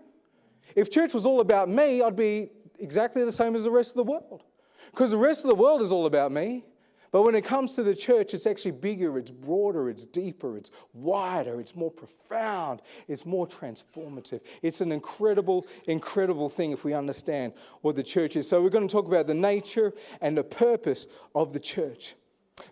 If 0.74 0.90
church 0.90 1.14
was 1.14 1.24
all 1.24 1.40
about 1.40 1.68
me, 1.68 2.02
I'd 2.02 2.16
be 2.16 2.50
exactly 2.78 3.24
the 3.24 3.32
same 3.32 3.54
as 3.54 3.64
the 3.64 3.70
rest 3.70 3.92
of 3.92 3.96
the 3.96 4.10
world. 4.10 4.42
Because 4.90 5.10
the 5.10 5.18
rest 5.18 5.44
of 5.44 5.50
the 5.50 5.56
world 5.56 5.82
is 5.82 5.92
all 5.92 6.06
about 6.06 6.32
me. 6.32 6.64
But 7.12 7.24
when 7.24 7.34
it 7.34 7.44
comes 7.44 7.74
to 7.74 7.82
the 7.82 7.94
church, 7.94 8.32
it's 8.32 8.46
actually 8.46 8.70
bigger, 8.70 9.18
it's 9.18 9.30
broader, 9.30 9.90
it's 9.90 10.06
deeper, 10.06 10.56
it's 10.56 10.70
wider, 10.94 11.60
it's 11.60 11.76
more 11.76 11.90
profound, 11.90 12.80
it's 13.06 13.26
more 13.26 13.46
transformative. 13.46 14.40
It's 14.62 14.80
an 14.80 14.90
incredible, 14.92 15.66
incredible 15.86 16.48
thing 16.48 16.72
if 16.72 16.84
we 16.84 16.94
understand 16.94 17.52
what 17.82 17.96
the 17.96 18.02
church 18.02 18.34
is. 18.34 18.48
So, 18.48 18.62
we're 18.62 18.70
going 18.70 18.88
to 18.88 18.92
talk 18.92 19.06
about 19.06 19.26
the 19.26 19.34
nature 19.34 19.92
and 20.22 20.36
the 20.36 20.42
purpose 20.42 21.06
of 21.34 21.52
the 21.52 21.60
church. 21.60 22.14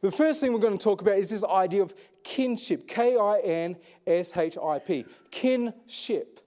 The 0.00 0.11
first 0.11 0.40
thing 0.40 0.55
we're 0.55 0.59
going 0.59 0.76
to 0.76 0.83
talk 0.83 1.02
about 1.02 1.19
is 1.19 1.29
this 1.29 1.45
idea 1.45 1.83
of 1.83 1.93
kinship 2.25 2.88
K 2.88 3.19
I 3.19 3.40
N 3.40 3.76
S 4.07 4.35
H 4.35 4.57
I 4.57 4.79
P. 4.79 5.05
Kinship. 5.31 6.40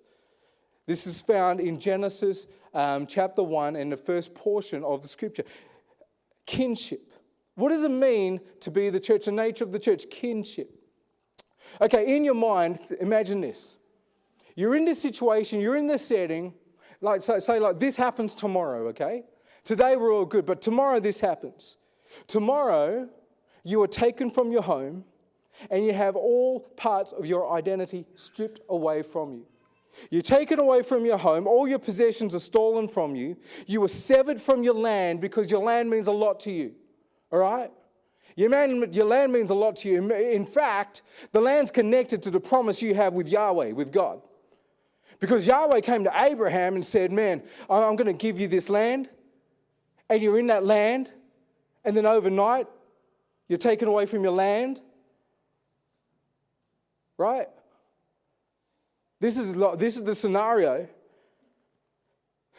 This 0.88 1.06
is 1.06 1.22
found 1.22 1.60
in 1.60 1.80
Genesis 1.80 2.48
um, 2.74 3.06
chapter 3.06 3.44
1 3.44 3.76
and 3.76 3.92
the 3.92 3.98
first 3.98 4.34
portion 4.34 4.84
of 4.84 5.02
the 5.02 5.08
scripture. 5.08 5.44
Kinship. 6.46 7.14
What 7.56 7.70
does 7.70 7.84
it 7.84 7.92
mean 7.92 8.42
to 8.62 8.72
be 8.72 8.90
the 8.90 9.00
church? 9.00 9.26
The 9.26 9.32
nature 9.32 9.64
of 9.64 9.72
the 9.72 9.80
church, 9.80 10.10
kinship. 10.10 10.70
Okay, 11.82 12.16
in 12.16 12.26
your 12.26 12.34
mind, 12.34 12.80
imagine 13.00 13.42
this. 13.42 13.78
You're 14.56 14.76
in 14.76 14.86
this 14.86 15.02
situation, 15.02 15.60
you're 15.60 15.78
in 15.78 15.88
this 15.88 16.06
setting, 16.06 16.54
like 17.02 17.22
say, 17.22 17.40
say 17.40 17.60
like 17.60 17.80
this 17.80 17.96
happens 17.96 18.36
tomorrow, 18.36 18.88
okay? 18.90 19.24
Today 19.64 19.96
we're 19.96 20.14
all 20.14 20.26
good, 20.26 20.46
but 20.46 20.62
tomorrow 20.62 21.00
this 21.00 21.20
happens. 21.20 21.78
Tomorrow 22.28 23.10
you 23.64 23.82
are 23.82 23.88
taken 23.88 24.30
from 24.30 24.52
your 24.52 24.62
home 24.62 25.06
and 25.70 25.86
you 25.86 25.94
have 25.94 26.16
all 26.16 26.60
parts 26.60 27.12
of 27.12 27.26
your 27.26 27.52
identity 27.54 28.06
stripped 28.16 28.62
away 28.70 29.02
from 29.02 29.34
you. 29.34 29.46
You're 30.10 30.22
taken 30.22 30.60
away 30.60 30.82
from 30.84 31.06
your 31.06 31.18
home, 31.18 31.48
all 31.48 31.68
your 31.68 31.80
possessions 31.80 32.34
are 32.36 32.40
stolen 32.40 32.88
from 32.88 33.16
you. 33.16 33.38
You 33.68 33.82
were 33.82 33.88
severed 33.88 34.42
from 34.42 34.64
your 34.64 34.74
land 34.74 35.22
because 35.22 35.50
your 35.50 35.62
land 35.62 35.90
means 35.90 36.08
a 36.08 36.12
lot 36.12 36.40
to 36.42 36.52
you. 36.52 36.74
All 37.32 37.40
right? 37.40 37.72
Your, 38.36 38.50
man, 38.50 38.92
your 38.92 39.06
land 39.06 39.32
means 39.32 39.50
a 39.50 39.56
lot 39.56 39.76
to 39.78 39.90
you. 39.90 40.12
In 40.12 40.46
fact, 40.46 41.04
the 41.32 41.42
land's 41.42 41.72
connected 41.72 42.24
to 42.24 42.32
the 42.32 42.40
promise 42.40 42.82
you 42.82 42.96
have 42.96 43.14
with 43.14 43.30
Yahweh, 43.30 43.72
with 43.74 43.92
God. 43.92 44.22
Because 45.20 45.46
Yahweh 45.46 45.82
came 45.82 46.04
to 46.04 46.12
Abraham 46.22 46.76
and 46.76 46.86
said, 46.86 47.12
Man, 47.12 47.44
I'm 47.70 47.96
going 47.96 48.08
to 48.08 48.14
give 48.14 48.40
you 48.40 48.48
this 48.48 48.70
land, 48.70 49.10
and 50.10 50.22
you're 50.22 50.40
in 50.40 50.48
that 50.48 50.66
land, 50.66 51.12
and 51.86 51.96
then 51.96 52.06
overnight, 52.06 52.68
you're 53.48 53.60
taken 53.60 53.88
away 53.88 54.06
from 54.06 54.24
your 54.24 54.32
land. 54.32 54.82
Right? 57.18 57.48
This 59.24 59.38
is, 59.38 59.54
this 59.78 59.96
is 59.96 60.04
the 60.04 60.16
scenario. 60.16 60.86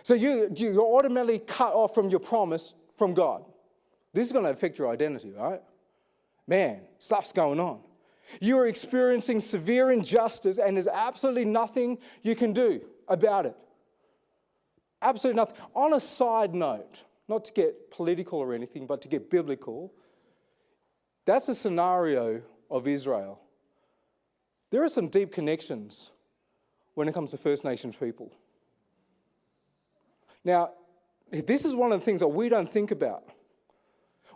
So 0.02 0.14
you, 0.14 0.50
you're 0.56 0.80
automatically 0.80 1.40
cut 1.40 1.75
off 1.75 1.94
from 1.94 2.09
your 2.09 2.21
promise 2.21 2.73
from 2.97 3.12
God. 3.12 3.44
This 4.14 4.28
is 4.28 4.33
going 4.33 4.47
to 4.47 4.50
affect 4.50 4.78
your 4.78 4.88
identity, 4.88 5.30
right? 5.30 5.61
Man, 6.47 6.80
stuff's 6.99 7.33
going 7.33 7.61
on. 7.61 7.80
You 8.40 8.56
are 8.56 8.66
experiencing 8.66 9.40
severe 9.40 9.90
injustice, 9.90 10.56
and 10.56 10.78
there's 10.78 10.88
absolutely 10.88 11.44
nothing 11.44 11.99
you 12.23 12.35
can 12.35 12.54
do 12.54 12.80
about 13.09 13.44
it. 13.44 13.56
Absolutely 15.02 15.37
nothing. 15.37 15.56
On 15.75 15.92
a 15.92 16.00
side 16.00 16.54
note, 16.54 17.02
not 17.28 17.44
to 17.44 17.52
get 17.52 17.90
political 17.90 18.38
or 18.38 18.54
anything, 18.54 18.87
but 18.87 19.02
to 19.02 19.09
get 19.09 19.28
biblical, 19.28 19.92
that's 21.26 21.44
the 21.44 21.54
scenario 21.54 22.40
of 22.71 22.88
Israel. 22.88 23.42
There 24.71 24.83
are 24.83 24.88
some 24.88 25.09
deep 25.09 25.30
connections 25.30 26.11
when 26.94 27.08
it 27.08 27.14
comes 27.14 27.32
to 27.32 27.38
First 27.38 27.64
Nations 27.64 27.96
people. 27.96 28.32
Now, 30.44 30.70
this 31.30 31.64
is 31.64 31.74
one 31.74 31.92
of 31.92 32.00
the 32.00 32.04
things 32.04 32.20
that 32.20 32.28
we 32.28 32.48
don't 32.48 32.68
think 32.68 32.90
about. 32.90 33.24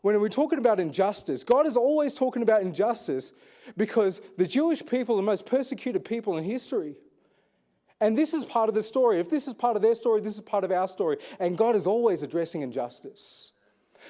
When 0.03 0.19
we're 0.21 0.29
talking 0.29 0.59
about 0.59 0.81
injustice, 0.81 1.45
God 1.45 1.67
is 1.67 1.77
always 1.77 2.15
talking 2.15 2.43
about 2.43 2.63
injustice 2.63 3.33
because 3.77 4.21
the 4.37 4.47
Jewish 4.47 4.85
people 4.85 5.17
are 5.17 5.19
the 5.19 5.27
most 5.27 5.45
persecuted 5.45 6.05
people 6.05 6.39
in 6.39 6.45
history. 6.45 6.97
And 8.01 8.17
this 8.17 8.33
is 8.33 8.45
part 8.45 8.69
of 8.69 8.75
the 8.75 8.83
story. 8.83 9.19
If 9.19 9.29
this 9.29 9.49
is 9.49 9.55
part 9.55 9.75
of 9.75 9.83
their 9.83 9.97
story, 9.97 10.21
this 10.21 10.37
is 10.37 10.41
part 10.41 10.65
of 10.65 10.71
our 10.71 10.87
story. 10.87 11.19
And 11.41 11.59
God 11.59 11.75
is 11.75 11.87
always 11.87 12.23
addressing 12.23 12.63
injustice. 12.63 13.53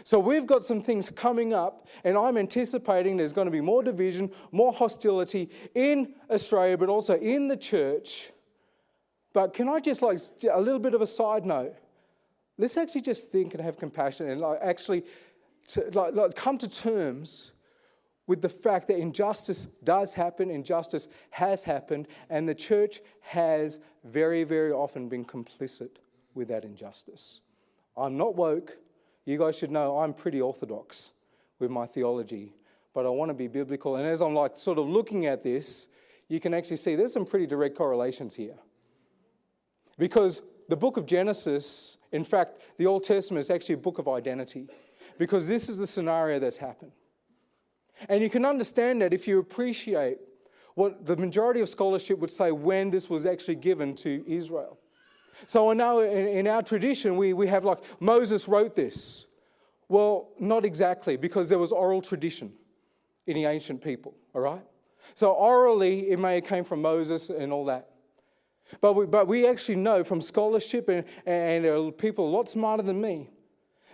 So 0.04 0.18
we've 0.18 0.46
got 0.46 0.64
some 0.64 0.82
things 0.82 1.08
coming 1.10 1.54
up, 1.54 1.86
and 2.04 2.18
I'm 2.18 2.36
anticipating 2.36 3.16
there's 3.16 3.32
going 3.32 3.46
to 3.46 3.50
be 3.50 3.62
more 3.62 3.82
division, 3.82 4.30
more 4.52 4.70
hostility 4.70 5.48
in 5.74 6.14
Australia, 6.30 6.76
but 6.76 6.90
also 6.90 7.18
in 7.18 7.48
the 7.48 7.56
church. 7.56 8.30
But 9.38 9.54
can 9.54 9.68
I 9.68 9.78
just 9.78 10.02
like 10.02 10.18
a 10.52 10.60
little 10.60 10.80
bit 10.80 10.94
of 10.94 11.00
a 11.00 11.06
side 11.06 11.46
note? 11.46 11.76
Let's 12.56 12.76
actually 12.76 13.02
just 13.02 13.28
think 13.28 13.54
and 13.54 13.62
have 13.62 13.76
compassion 13.76 14.28
and 14.28 14.40
like 14.40 14.58
actually 14.60 15.04
to, 15.68 15.88
like, 15.92 16.12
like 16.16 16.34
come 16.34 16.58
to 16.58 16.68
terms 16.68 17.52
with 18.26 18.42
the 18.42 18.48
fact 18.48 18.88
that 18.88 18.98
injustice 18.98 19.68
does 19.84 20.12
happen, 20.14 20.50
injustice 20.50 21.06
has 21.30 21.62
happened, 21.62 22.08
and 22.28 22.48
the 22.48 22.54
church 22.56 22.98
has 23.20 23.78
very, 24.02 24.42
very 24.42 24.72
often 24.72 25.08
been 25.08 25.24
complicit 25.24 25.90
with 26.34 26.48
that 26.48 26.64
injustice. 26.64 27.40
I'm 27.96 28.16
not 28.16 28.34
woke. 28.34 28.76
You 29.24 29.38
guys 29.38 29.56
should 29.56 29.70
know 29.70 30.00
I'm 30.00 30.14
pretty 30.14 30.40
orthodox 30.40 31.12
with 31.60 31.70
my 31.70 31.86
theology, 31.86 32.56
but 32.92 33.06
I 33.06 33.10
want 33.10 33.28
to 33.28 33.34
be 33.34 33.46
biblical. 33.46 33.94
And 33.94 34.04
as 34.04 34.20
I'm 34.20 34.34
like 34.34 34.58
sort 34.58 34.78
of 34.78 34.88
looking 34.88 35.26
at 35.26 35.44
this, 35.44 35.86
you 36.26 36.40
can 36.40 36.54
actually 36.54 36.78
see 36.78 36.96
there's 36.96 37.12
some 37.12 37.24
pretty 37.24 37.46
direct 37.46 37.76
correlations 37.76 38.34
here. 38.34 38.56
Because 39.98 40.42
the 40.68 40.76
book 40.76 40.96
of 40.96 41.06
Genesis, 41.06 41.96
in 42.12 42.24
fact, 42.24 42.60
the 42.76 42.86
Old 42.86 43.04
Testament 43.04 43.40
is 43.40 43.50
actually 43.50 43.74
a 43.74 43.78
book 43.78 43.98
of 43.98 44.08
identity, 44.08 44.68
because 45.18 45.48
this 45.48 45.68
is 45.68 45.78
the 45.78 45.86
scenario 45.86 46.38
that's 46.38 46.58
happened. 46.58 46.92
And 48.08 48.22
you 48.22 48.30
can 48.30 48.44
understand 48.44 49.02
that 49.02 49.12
if 49.12 49.26
you 49.26 49.38
appreciate 49.38 50.18
what 50.74 51.04
the 51.04 51.16
majority 51.16 51.60
of 51.60 51.68
scholarship 51.68 52.20
would 52.20 52.30
say 52.30 52.52
when 52.52 52.90
this 52.90 53.10
was 53.10 53.26
actually 53.26 53.56
given 53.56 53.94
to 53.96 54.24
Israel. 54.28 54.78
So 55.46 55.70
I 55.70 55.74
know 55.74 56.00
in, 56.00 56.46
our 56.46 56.62
tradition, 56.62 57.16
we, 57.16 57.32
we 57.32 57.48
have 57.48 57.64
like 57.64 57.78
Moses 58.00 58.46
wrote 58.46 58.76
this. 58.76 59.26
Well, 59.88 60.28
not 60.38 60.64
exactly, 60.64 61.16
because 61.16 61.48
there 61.48 61.58
was 61.58 61.72
oral 61.72 62.02
tradition 62.02 62.52
in 63.26 63.34
the 63.34 63.46
ancient 63.46 63.82
people, 63.82 64.14
all 64.34 64.40
right? 64.42 64.62
So 65.14 65.32
orally, 65.32 66.10
it 66.10 66.18
may 66.18 66.36
have 66.36 66.44
came 66.44 66.64
from 66.64 66.82
Moses 66.82 67.30
and 67.30 67.52
all 67.52 67.64
that. 67.66 67.88
But 68.80 68.94
we, 68.94 69.06
but 69.06 69.26
we 69.26 69.46
actually 69.46 69.76
know 69.76 70.04
from 70.04 70.20
scholarship 70.20 70.88
and, 70.88 71.04
and 71.26 71.64
uh, 71.64 71.90
people 71.92 72.28
a 72.28 72.30
lot 72.30 72.48
smarter 72.48 72.82
than 72.82 73.00
me 73.00 73.28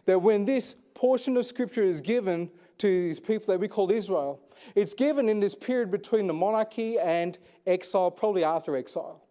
that 0.06 0.20
when 0.20 0.44
this 0.44 0.76
portion 0.94 1.36
of 1.36 1.46
scripture 1.46 1.82
is 1.82 2.00
given 2.00 2.50
to 2.78 2.86
these 2.86 3.20
people 3.20 3.46
that 3.52 3.60
we 3.60 3.68
call 3.68 3.90
Israel. 3.90 4.40
It's 4.74 4.94
given 4.94 5.28
in 5.28 5.40
this 5.40 5.54
period 5.54 5.90
between 5.90 6.26
the 6.26 6.34
monarchy 6.34 6.98
and 6.98 7.38
exile, 7.66 8.10
probably 8.10 8.44
after 8.44 8.76
exile. 8.76 9.23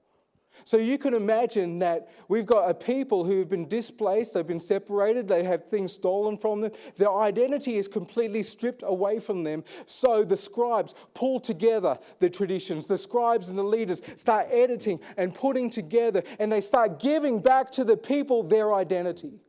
So 0.66 0.78
you 0.78 0.98
can 0.98 1.14
imagine 1.14 1.80
that 1.80 2.10
we've 2.28 2.46
got 2.46 2.70
a 2.70 2.74
people 2.74 3.26
who've 3.26 3.50
been 3.50 3.68
displaced, 3.68 4.34
they've 4.34 4.48
been 4.48 4.60
separated, 4.60 5.28
they 5.28 5.44
have 5.44 5.66
things 5.66 5.92
stolen 5.92 6.38
from 6.38 6.62
them, 6.62 6.72
their 6.96 7.14
identity 7.14 7.78
is 7.78 7.88
completely 7.88 8.44
stripped 8.44 8.84
away 8.86 9.20
from 9.20 9.44
them. 9.44 9.64
So 9.86 10.24
the 10.24 10.38
scribes 10.38 10.96
pull 11.14 11.40
together 11.40 11.98
the 12.20 12.30
traditions, 12.30 12.88
the 12.88 12.98
scribes 12.98 13.50
and 13.50 13.58
the 13.58 13.64
leaders 13.64 14.02
start 14.16 14.48
editing 14.52 15.00
and 15.18 15.34
putting 15.34 15.70
together, 15.70 16.24
and 16.40 16.52
they 16.52 16.62
start 16.62 17.00
giving 17.00 17.40
back 17.40 17.72
to 17.74 17.84
the 17.84 17.98
people 17.98 18.44
their 18.44 18.74
identity 18.74 19.42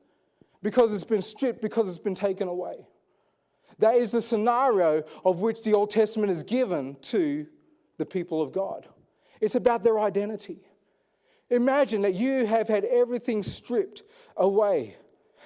because 0.62 0.92
it's 0.94 1.04
been 1.04 1.22
stripped, 1.22 1.60
because 1.60 1.88
it's 1.88 1.98
been 1.98 2.14
taken 2.14 2.48
away. 2.48 2.86
That 3.78 3.96
is 3.96 4.12
the 4.12 4.22
scenario 4.22 5.04
of 5.24 5.40
which 5.40 5.62
the 5.62 5.74
Old 5.74 5.90
Testament 5.90 6.30
is 6.30 6.42
given 6.42 6.96
to 7.02 7.46
the 7.98 8.06
people 8.06 8.40
of 8.40 8.52
God. 8.52 8.88
It's 9.40 9.54
about 9.54 9.82
their 9.82 10.00
identity. 10.00 10.60
Imagine 11.54 12.02
that 12.02 12.14
you 12.14 12.46
have 12.46 12.68
had 12.68 12.84
everything 12.84 13.42
stripped 13.42 14.02
away. 14.36 14.96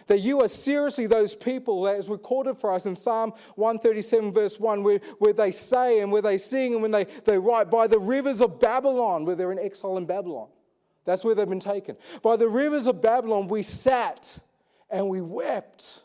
That 0.07 0.21
you 0.21 0.41
are 0.41 0.49
seriously 0.49 1.07
those 1.07 1.35
people 1.35 1.83
that 1.83 1.97
is 1.97 2.09
recorded 2.09 2.57
for 2.59 2.73
us 2.73 2.87
in 2.87 2.97
Psalm 2.97 3.33
137, 3.57 4.33
verse 4.33 4.59
1, 4.59 4.83
where, 4.83 5.01
where 5.19 5.33
they 5.33 5.51
say 5.51 6.01
and 6.01 6.11
where 6.11 6.23
they 6.23 6.39
sing 6.39 6.73
and 6.73 6.83
when 6.83 6.91
they, 6.91 7.05
they 7.25 7.39
write, 7.39 7.71
by 7.71 7.87
the 7.87 7.99
rivers 7.99 8.41
of 8.41 8.59
Babylon, 8.59 9.27
where 9.27 9.37
they're 9.37 9.53
in 9.53 9.59
exile 9.59 9.99
in 9.99 10.07
Babylon. 10.07 10.49
That's 11.05 11.25
where 11.25 11.35
they've 11.35 11.49
been 11.49 11.61
taken. 11.61 11.97
By 12.23 12.37
the 12.37 12.49
rivers 12.49 12.87
of 12.87 13.03
Babylon, 13.03 13.49
we 13.49 13.63
sat 13.63 14.39
and 14.91 15.09
we 15.09 15.21
wept 15.21 16.01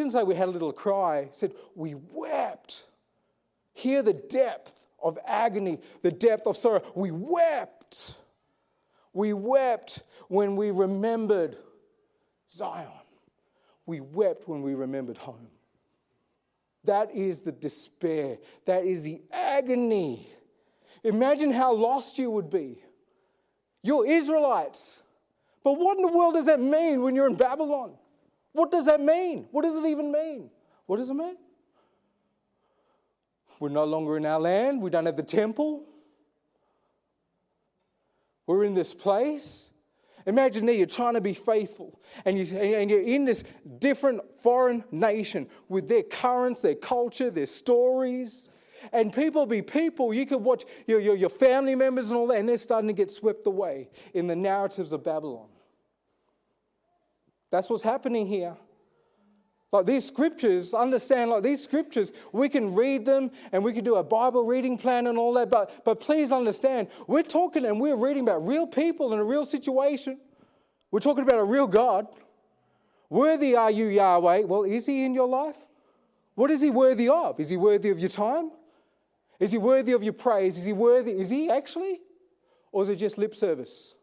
didn't 0.00 0.12
say 0.12 0.22
we 0.22 0.34
had 0.34 0.48
a 0.48 0.50
little 0.50 0.72
cry, 0.72 1.28
said 1.32 1.52
we 1.74 1.94
wept. 1.94 2.84
Hear 3.72 4.02
the 4.02 4.14
depth 4.14 4.88
of 5.02 5.18
agony, 5.26 5.80
the 6.02 6.10
depth 6.10 6.46
of 6.46 6.56
sorrow. 6.56 6.82
We 6.94 7.10
wept. 7.10 8.16
We 9.12 9.32
wept 9.32 10.02
when 10.28 10.56
we 10.56 10.70
remembered 10.70 11.56
Zion. 12.50 12.86
We 13.86 14.00
wept 14.00 14.48
when 14.48 14.62
we 14.62 14.74
remembered 14.74 15.18
home. 15.18 15.48
That 16.84 17.14
is 17.14 17.42
the 17.42 17.52
despair. 17.52 18.38
That 18.66 18.84
is 18.84 19.02
the 19.02 19.20
agony. 19.32 20.28
Imagine 21.02 21.52
how 21.52 21.72
lost 21.72 22.18
you 22.18 22.30
would 22.30 22.50
be. 22.50 22.82
You're 23.82 24.06
Israelites. 24.06 25.02
But 25.62 25.72
what 25.72 25.96
in 25.96 26.02
the 26.02 26.12
world 26.12 26.34
does 26.34 26.46
that 26.46 26.60
mean 26.60 27.02
when 27.02 27.14
you're 27.14 27.26
in 27.26 27.34
Babylon? 27.34 27.94
What 28.52 28.70
does 28.70 28.86
that 28.86 29.00
mean? 29.00 29.46
What 29.50 29.62
does 29.62 29.76
it 29.76 29.86
even 29.86 30.10
mean? 30.10 30.50
What 30.86 30.96
does 30.96 31.10
it 31.10 31.14
mean? 31.14 31.36
We're 33.58 33.68
no 33.68 33.84
longer 33.84 34.16
in 34.16 34.24
our 34.24 34.40
land. 34.40 34.80
We 34.80 34.90
don't 34.90 35.06
have 35.06 35.16
the 35.16 35.22
temple. 35.22 35.84
We're 38.50 38.64
in 38.64 38.74
this 38.74 38.92
place. 38.92 39.70
Imagine 40.26 40.66
there, 40.66 40.74
you're 40.74 40.84
trying 40.84 41.14
to 41.14 41.20
be 41.20 41.34
faithful, 41.34 42.00
and, 42.24 42.36
you, 42.36 42.58
and 42.58 42.90
you're 42.90 43.00
in 43.00 43.24
this 43.24 43.44
different 43.78 44.22
foreign 44.42 44.82
nation 44.90 45.48
with 45.68 45.88
their 45.88 46.02
currents, 46.02 46.60
their 46.60 46.74
culture, 46.74 47.30
their 47.30 47.46
stories. 47.46 48.50
And 48.92 49.14
people 49.14 49.46
be 49.46 49.62
people. 49.62 50.12
You 50.12 50.26
could 50.26 50.42
watch 50.42 50.64
your, 50.88 50.98
your, 50.98 51.14
your 51.14 51.28
family 51.28 51.76
members 51.76 52.10
and 52.10 52.18
all 52.18 52.26
that, 52.26 52.38
and 52.38 52.48
they're 52.48 52.58
starting 52.58 52.88
to 52.88 52.92
get 52.92 53.08
swept 53.08 53.46
away 53.46 53.88
in 54.14 54.26
the 54.26 54.34
narratives 54.34 54.92
of 54.92 55.04
Babylon. 55.04 55.46
That's 57.52 57.70
what's 57.70 57.84
happening 57.84 58.26
here. 58.26 58.56
Like 59.72 59.86
these 59.86 60.04
scriptures, 60.04 60.74
understand, 60.74 61.30
like 61.30 61.44
these 61.44 61.62
scriptures, 61.62 62.12
we 62.32 62.48
can 62.48 62.74
read 62.74 63.04
them 63.04 63.30
and 63.52 63.62
we 63.62 63.72
can 63.72 63.84
do 63.84 63.96
a 63.96 64.02
Bible 64.02 64.44
reading 64.44 64.76
plan 64.76 65.06
and 65.06 65.16
all 65.16 65.32
that, 65.34 65.48
but, 65.48 65.84
but 65.84 66.00
please 66.00 66.32
understand, 66.32 66.88
we're 67.06 67.22
talking 67.22 67.64
and 67.64 67.80
we're 67.80 67.96
reading 67.96 68.24
about 68.24 68.44
real 68.44 68.66
people 68.66 69.12
in 69.12 69.20
a 69.20 69.24
real 69.24 69.44
situation. 69.44 70.18
We're 70.90 71.00
talking 71.00 71.22
about 71.22 71.38
a 71.38 71.44
real 71.44 71.68
God. 71.68 72.08
Worthy 73.08 73.54
are 73.54 73.70
you, 73.70 73.86
Yahweh? 73.86 74.40
Well, 74.40 74.64
is 74.64 74.86
he 74.86 75.04
in 75.04 75.14
your 75.14 75.28
life? 75.28 75.56
What 76.34 76.50
is 76.50 76.60
he 76.60 76.70
worthy 76.70 77.08
of? 77.08 77.38
Is 77.38 77.48
he 77.48 77.56
worthy 77.56 77.90
of 77.90 78.00
your 78.00 78.08
time? 78.08 78.50
Is 79.38 79.52
he 79.52 79.58
worthy 79.58 79.92
of 79.92 80.02
your 80.02 80.12
praise? 80.12 80.58
Is 80.58 80.66
he 80.66 80.72
worthy? 80.72 81.12
Is 81.12 81.30
he 81.30 81.48
actually? 81.48 82.00
Or 82.72 82.82
is 82.82 82.88
it 82.88 82.96
just 82.96 83.18
lip 83.18 83.36
service? 83.36 83.94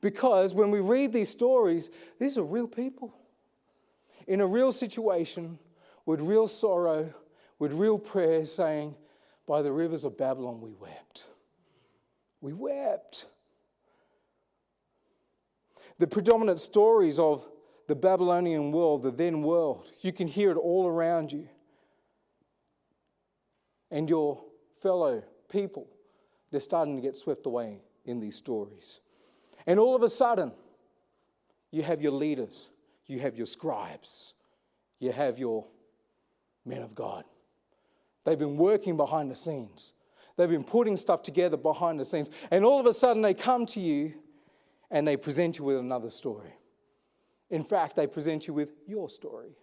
Because 0.00 0.54
when 0.54 0.70
we 0.70 0.78
read 0.78 1.12
these 1.12 1.28
stories, 1.28 1.90
these 2.20 2.38
are 2.38 2.44
real 2.44 2.68
people 2.68 3.14
in 4.28 4.42
a 4.42 4.46
real 4.46 4.70
situation 4.70 5.58
with 6.06 6.20
real 6.20 6.46
sorrow, 6.46 7.12
with 7.58 7.72
real 7.72 7.98
prayers, 7.98 8.52
saying, 8.52 8.94
By 9.46 9.62
the 9.62 9.72
rivers 9.72 10.04
of 10.04 10.16
Babylon 10.16 10.60
we 10.60 10.72
wept. 10.74 11.26
We 12.40 12.52
wept. 12.52 13.26
The 15.98 16.06
predominant 16.06 16.60
stories 16.60 17.18
of 17.18 17.44
the 17.88 17.96
Babylonian 17.96 18.70
world, 18.70 19.02
the 19.02 19.10
then 19.10 19.42
world, 19.42 19.90
you 20.02 20.12
can 20.12 20.28
hear 20.28 20.50
it 20.50 20.56
all 20.56 20.86
around 20.86 21.32
you. 21.32 21.48
And 23.90 24.08
your 24.08 24.44
fellow 24.82 25.22
people, 25.50 25.88
they're 26.50 26.60
starting 26.60 26.96
to 26.96 27.02
get 27.02 27.16
swept 27.16 27.46
away 27.46 27.80
in 28.04 28.20
these 28.20 28.36
stories. 28.36 29.00
And 29.66 29.80
all 29.80 29.96
of 29.96 30.02
a 30.02 30.10
sudden, 30.10 30.52
you 31.70 31.82
have 31.82 32.02
your 32.02 32.12
leaders 32.12 32.68
you 33.08 33.18
have 33.20 33.36
your 33.36 33.46
scribes, 33.46 34.34
you 35.00 35.10
have 35.10 35.38
your 35.38 35.66
men 36.64 36.82
of 36.82 36.94
God. 36.94 37.24
They've 38.24 38.38
been 38.38 38.56
working 38.56 38.96
behind 38.96 39.30
the 39.30 39.36
scenes. 39.36 39.94
They've 40.36 40.48
been 40.48 40.62
putting 40.62 40.96
stuff 40.96 41.22
together 41.22 41.56
behind 41.56 41.98
the 41.98 42.04
scenes. 42.04 42.30
And 42.50 42.64
all 42.64 42.78
of 42.78 42.86
a 42.86 42.94
sudden, 42.94 43.22
they 43.22 43.34
come 43.34 43.66
to 43.66 43.80
you 43.80 44.14
and 44.90 45.08
they 45.08 45.16
present 45.16 45.58
you 45.58 45.64
with 45.64 45.78
another 45.78 46.10
story. 46.10 46.54
In 47.50 47.64
fact, 47.64 47.96
they 47.96 48.06
present 48.06 48.46
you 48.46 48.54
with 48.54 48.72
your 48.86 49.08
story. 49.08 49.56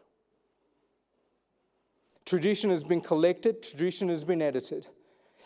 Tradition 2.25 2.72
has 2.72 2.84
been 2.84 3.02
collected, 3.02 3.62
tradition 3.62 4.10
has 4.10 4.24
been 4.24 4.42
edited, 4.42 4.88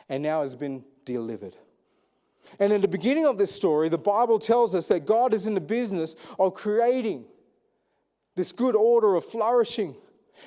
and 0.07 0.23
now 0.23 0.41
has 0.41 0.55
been 0.55 0.85
delivered. 1.03 1.57
And 2.57 2.71
in 2.71 2.79
the 2.79 2.87
beginning 2.87 3.25
of 3.25 3.37
this 3.37 3.51
story, 3.51 3.89
the 3.89 3.97
Bible 3.97 4.39
tells 4.39 4.73
us 4.73 4.87
that 4.87 5.05
God 5.05 5.33
is 5.33 5.45
in 5.45 5.53
the 5.53 5.61
business 5.61 6.15
of 6.39 6.53
creating 6.53 7.25
this 8.39 8.53
good 8.53 8.73
order 8.73 9.15
of 9.15 9.25
flourishing. 9.25 9.93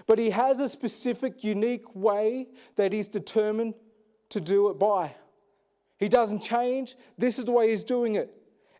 But 0.06 0.18
he 0.18 0.30
has 0.30 0.60
a 0.60 0.68
specific, 0.70 1.44
unique 1.44 1.94
way 1.94 2.48
that 2.76 2.90
he's 2.90 3.06
determined 3.06 3.74
to 4.30 4.40
do 4.40 4.70
it 4.70 4.78
by. 4.78 5.14
He 5.98 6.08
doesn't 6.08 6.40
change. 6.40 6.96
This 7.18 7.38
is 7.38 7.44
the 7.44 7.52
way 7.52 7.68
he's 7.68 7.84
doing 7.84 8.14
it. 8.14 8.34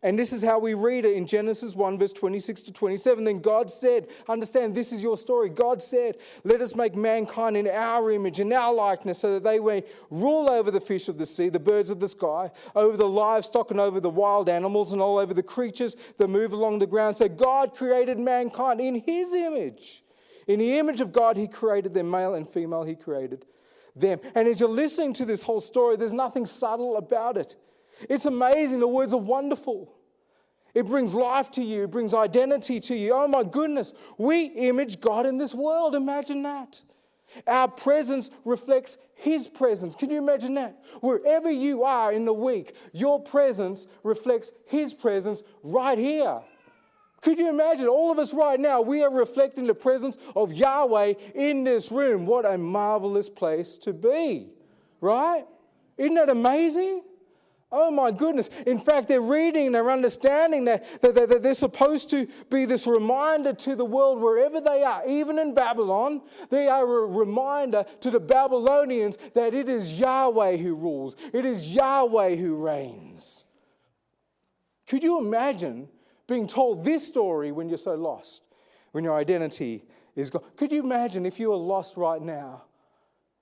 And 0.05 0.19
this 0.19 0.33
is 0.33 0.43
how 0.43 0.59
we 0.59 0.75
read 0.75 1.05
it 1.05 1.15
in 1.15 1.27
Genesis 1.27 1.77
1, 1.77 1.97
verse 1.97 2.13
26 2.13 2.63
to 2.63 2.73
27. 2.73 3.23
Then 3.23 3.39
God 3.39 3.71
said, 3.71 4.09
Understand, 4.29 4.75
this 4.75 4.91
is 4.91 5.01
your 5.01 5.17
story. 5.17 5.49
God 5.49 5.81
said, 5.81 6.17
Let 6.43 6.61
us 6.61 6.75
make 6.75 6.97
mankind 6.97 7.57
in 7.57 7.69
our 7.69 8.11
image, 8.11 8.41
in 8.41 8.53
our 8.53 8.75
likeness, 8.75 9.19
so 9.19 9.35
that 9.35 9.45
they 9.45 9.61
may 9.61 9.85
rule 10.11 10.51
over 10.51 10.73
the 10.73 10.81
fish 10.81 11.09
of 11.09 11.19
the 11.19 11.27
sea, 11.27 11.51
the 11.51 11.61
birds 11.61 11.89
of 11.89 12.01
the 12.01 12.09
sky, 12.09 12.51
over 12.75 12.97
the 12.97 13.09
livestock, 13.09 13.71
and 13.71 13.79
over 13.79 14.01
the 14.01 14.11
wild 14.11 14.49
animals, 14.49 14.93
and 14.93 15.01
all 15.01 15.19
over 15.19 15.33
the 15.33 15.43
creatures 15.43 15.97
that 16.19 16.27
move 16.27 16.53
along 16.53 16.81
the 16.81 16.87
ground. 16.87 17.17
So 17.17 17.29
God 17.29 17.77
created 17.77 18.19
mankind 18.19 18.81
in 18.81 18.97
his 18.97 19.33
image. 19.33 20.03
In 20.49 20.59
the 20.59 20.81
image 20.81 21.01
of 21.01 21.13
God, 21.13 21.37
he 21.37 21.47
created 21.47 21.95
them, 21.95 22.11
male 22.11 22.35
and 22.35 22.49
female, 22.49 22.83
he 22.83 22.97
created 22.97 23.47
them. 23.95 24.19
And 24.35 24.49
as 24.49 24.59
you're 24.59 24.69
listening 24.69 25.13
to 25.15 25.25
this 25.25 25.43
whole 25.43 25.61
story, 25.61 25.97
there's 25.97 26.13
nothing 26.13 26.47
subtle 26.47 26.97
about 26.97 27.37
it. 27.37 27.55
It's 28.09 28.25
amazing. 28.27 28.81
The 28.81 28.89
words 28.89 29.13
are 29.13 29.21
wonderful. 29.21 29.93
It 30.75 30.87
brings 30.87 31.13
life 31.13 31.51
to 31.53 31.63
you, 31.63 31.85
it 31.85 31.91
brings 31.91 32.15
identity 32.15 32.81
to 32.81 32.97
you. 32.97 33.13
Oh 33.13 33.29
my 33.29 33.45
goodness, 33.45 33.93
we 34.17 34.45
image 34.47 35.01
God 35.01 35.27
in 35.27 35.37
this 35.37 35.55
world. 35.55 35.95
Imagine 35.95 36.43
that. 36.45 36.81
Our 37.47 37.69
presence 37.69 38.31
reflects 38.45 38.99
His 39.15 39.49
presence. 39.49 39.95
Can 39.95 40.11
you 40.11 40.19
imagine 40.19 40.55
that? 40.55 40.83
Wherever 41.01 41.51
you 41.51 41.85
are 41.85 42.13
in 42.13 42.25
the 42.25 42.33
week, 42.33 42.75
your 42.93 43.21
presence 43.21 43.87
reflects 44.03 44.53
His 44.67 44.95
presence 44.95 45.43
right 45.63 45.99
here. 45.99 46.41
Could 47.21 47.39
you 47.39 47.49
imagine 47.49 47.87
all 47.87 48.11
of 48.11 48.19
us 48.19 48.35
right 48.35 48.59
now? 48.59 48.81
We 48.81 49.03
are 49.03 49.13
reflecting 49.13 49.67
the 49.67 49.75
presence 49.75 50.19
of 50.35 50.53
Yahweh 50.53 51.15
in 51.35 51.65
this 51.65 51.93
room. 51.93 52.27
What 52.27 52.45
a 52.45 52.59
marvelous 52.59 53.29
place 53.29 53.77
to 53.79 53.93
be, 53.93 54.49
right? 55.01 55.45
Isn't 55.97 56.15
that 56.15 56.31
amazing? 56.31 57.03
Oh 57.75 57.91
my 57.91 58.11
goodness. 58.11 58.51
In 58.67 58.79
fact, 58.79 59.09
they're 59.09 59.23
reading, 59.23 59.73
they're 59.73 59.91
understanding 59.91 60.67
that, 60.67 61.01
that, 61.01 61.15
that, 61.15 61.43
they're 61.43 61.55
supposed 61.55 62.11
to 62.11 62.29
be 62.51 62.67
this 62.67 62.87
reminder 62.87 63.55
to 63.55 63.75
the 63.75 63.85
world 63.85 64.21
wherever 64.21 64.61
they 64.61 64.83
are, 64.83 65.03
even 65.09 65.39
in 65.39 65.55
Babylon. 65.55 66.21
They 66.51 66.69
are 66.69 66.83
a 66.83 67.07
reminder 67.07 67.87
to 68.01 68.11
the 68.11 68.21
Babylonians 68.21 69.17
that 69.33 69.55
it 69.55 69.71
is 69.71 69.99
Yahweh 69.99 70.59
who 70.59 70.75
rules, 70.75 71.17
it 71.33 71.47
is 71.47 71.69
Yahweh 71.69 72.37
who 72.37 72.57
reigns. 72.57 73.47
Could 74.87 75.03
you 75.03 75.19
imagine 75.19 75.89
being 76.27 76.47
told 76.47 76.85
this 76.85 77.07
story 77.07 77.53
when 77.53 77.71
you're 77.71 77.79
so 77.79 77.95
lost, 77.95 78.43
when 78.91 79.03
your 79.03 79.17
identity 79.17 79.85
is 80.15 80.29
gone? 80.29 80.43
Could 80.57 80.73
you 80.73 80.83
imagine 80.83 81.25
if 81.25 81.41
you 81.41 81.49
were 81.49 81.57
lost 81.57 81.97
right 81.97 82.21
now 82.21 82.65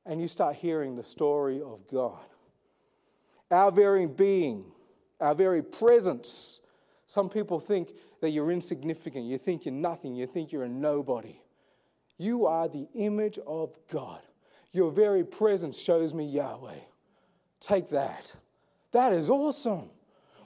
and 0.07 0.21
you 0.21 0.29
start 0.29 0.55
hearing 0.55 0.95
the 0.95 1.03
story 1.03 1.61
of 1.61 1.81
God? 1.91 2.21
Our 3.51 3.73
very 3.73 4.07
being, 4.07 4.65
our 5.21 5.35
very 5.35 5.63
presence. 5.63 6.61
Some 7.07 7.29
people 7.29 7.59
think 7.61 7.91
that 8.21 8.31
you're 8.31 8.51
insignificant, 8.51 9.25
you 9.25 9.39
think 9.39 9.65
you're 9.65 9.75
nothing, 9.75 10.15
you 10.15 10.27
think 10.27 10.53
you're 10.53 10.65
a 10.65 10.69
nobody. 10.69 11.41
You 12.19 12.47
are 12.47 12.69
the 12.69 12.87
image 12.95 13.39
of 13.47 13.77
God. 13.91 14.21
Your 14.73 14.93
very 14.93 15.25
presence 15.25 15.81
shows 15.81 16.13
me 16.13 16.27
Yahweh. 16.27 16.75
Take 17.61 17.89
that. 17.91 18.37
That 18.93 19.13
is 19.13 19.31
awesome. 19.31 19.91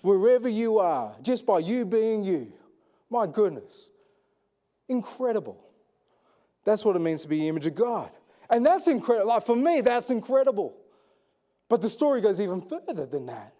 Wherever 0.00 0.48
you 0.48 0.78
are, 0.78 1.16
just 1.22 1.46
by 1.46 1.58
you 1.58 1.84
being 1.84 2.24
you. 2.24 2.52
My 3.10 3.26
goodness. 3.26 3.90
Incredible. 4.88 5.64
That's 6.64 6.84
what 6.84 6.96
it 6.96 7.00
means 7.00 7.22
to 7.22 7.28
be 7.28 7.40
the 7.40 7.48
image 7.48 7.66
of 7.66 7.74
God. 7.74 8.10
And 8.50 8.64
that's 8.64 8.86
incredible. 8.86 9.28
Like 9.28 9.44
for 9.44 9.56
me, 9.56 9.80
that's 9.80 10.10
incredible. 10.10 10.76
But 11.74 11.80
the 11.80 11.88
story 11.88 12.20
goes 12.20 12.40
even 12.40 12.60
further 12.60 13.04
than 13.04 13.26
that. 13.26 13.52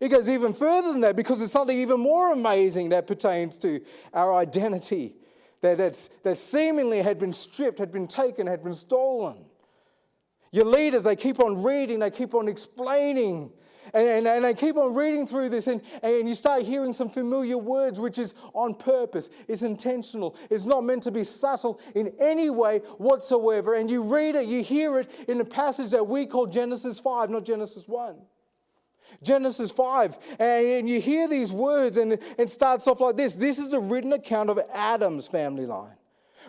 It 0.00 0.08
goes 0.08 0.30
even 0.30 0.54
further 0.54 0.92
than 0.92 1.02
that 1.02 1.14
because 1.14 1.42
it's 1.42 1.52
something 1.52 1.76
even 1.76 2.00
more 2.00 2.32
amazing 2.32 2.88
that 2.88 3.06
pertains 3.06 3.58
to 3.58 3.82
our 4.14 4.34
identity 4.34 5.14
that, 5.60 5.76
that's, 5.76 6.08
that 6.22 6.38
seemingly 6.38 7.02
had 7.02 7.18
been 7.18 7.34
stripped, 7.34 7.78
had 7.78 7.92
been 7.92 8.08
taken, 8.08 8.46
had 8.46 8.64
been 8.64 8.72
stolen. 8.72 9.44
Your 10.52 10.64
leaders, 10.64 11.04
they 11.04 11.16
keep 11.16 11.38
on 11.38 11.62
reading, 11.62 11.98
they 11.98 12.10
keep 12.10 12.34
on 12.34 12.48
explaining 12.48 13.52
and, 13.94 14.08
and, 14.08 14.26
and 14.26 14.44
I 14.44 14.52
keep 14.52 14.76
on 14.76 14.92
reading 14.92 15.26
through 15.26 15.50
this, 15.50 15.68
and, 15.68 15.80
and 16.02 16.28
you 16.28 16.34
start 16.34 16.62
hearing 16.62 16.92
some 16.92 17.08
familiar 17.08 17.56
words, 17.56 18.00
which 18.00 18.18
is 18.18 18.34
on 18.52 18.74
purpose, 18.74 19.30
it's 19.46 19.62
intentional, 19.62 20.36
it's 20.50 20.64
not 20.64 20.82
meant 20.82 21.04
to 21.04 21.12
be 21.12 21.22
subtle 21.22 21.80
in 21.94 22.12
any 22.18 22.50
way 22.50 22.78
whatsoever. 22.98 23.74
And 23.74 23.88
you 23.88 24.02
read 24.02 24.34
it, 24.34 24.46
you 24.46 24.62
hear 24.62 24.98
it 24.98 25.10
in 25.28 25.40
a 25.40 25.44
passage 25.44 25.92
that 25.92 26.06
we 26.06 26.26
call 26.26 26.46
Genesis 26.46 26.98
5, 26.98 27.30
not 27.30 27.44
Genesis 27.44 27.86
1. 27.86 28.16
Genesis 29.22 29.70
5, 29.70 30.18
and 30.40 30.88
you 30.88 31.00
hear 31.00 31.28
these 31.28 31.52
words, 31.52 31.98
and 31.98 32.18
it 32.38 32.50
starts 32.50 32.88
off 32.88 33.00
like 33.00 33.16
this 33.16 33.36
This 33.36 33.58
is 33.58 33.70
the 33.70 33.78
written 33.78 34.12
account 34.12 34.50
of 34.50 34.58
Adam's 34.72 35.28
family 35.28 35.66
line. 35.66 35.94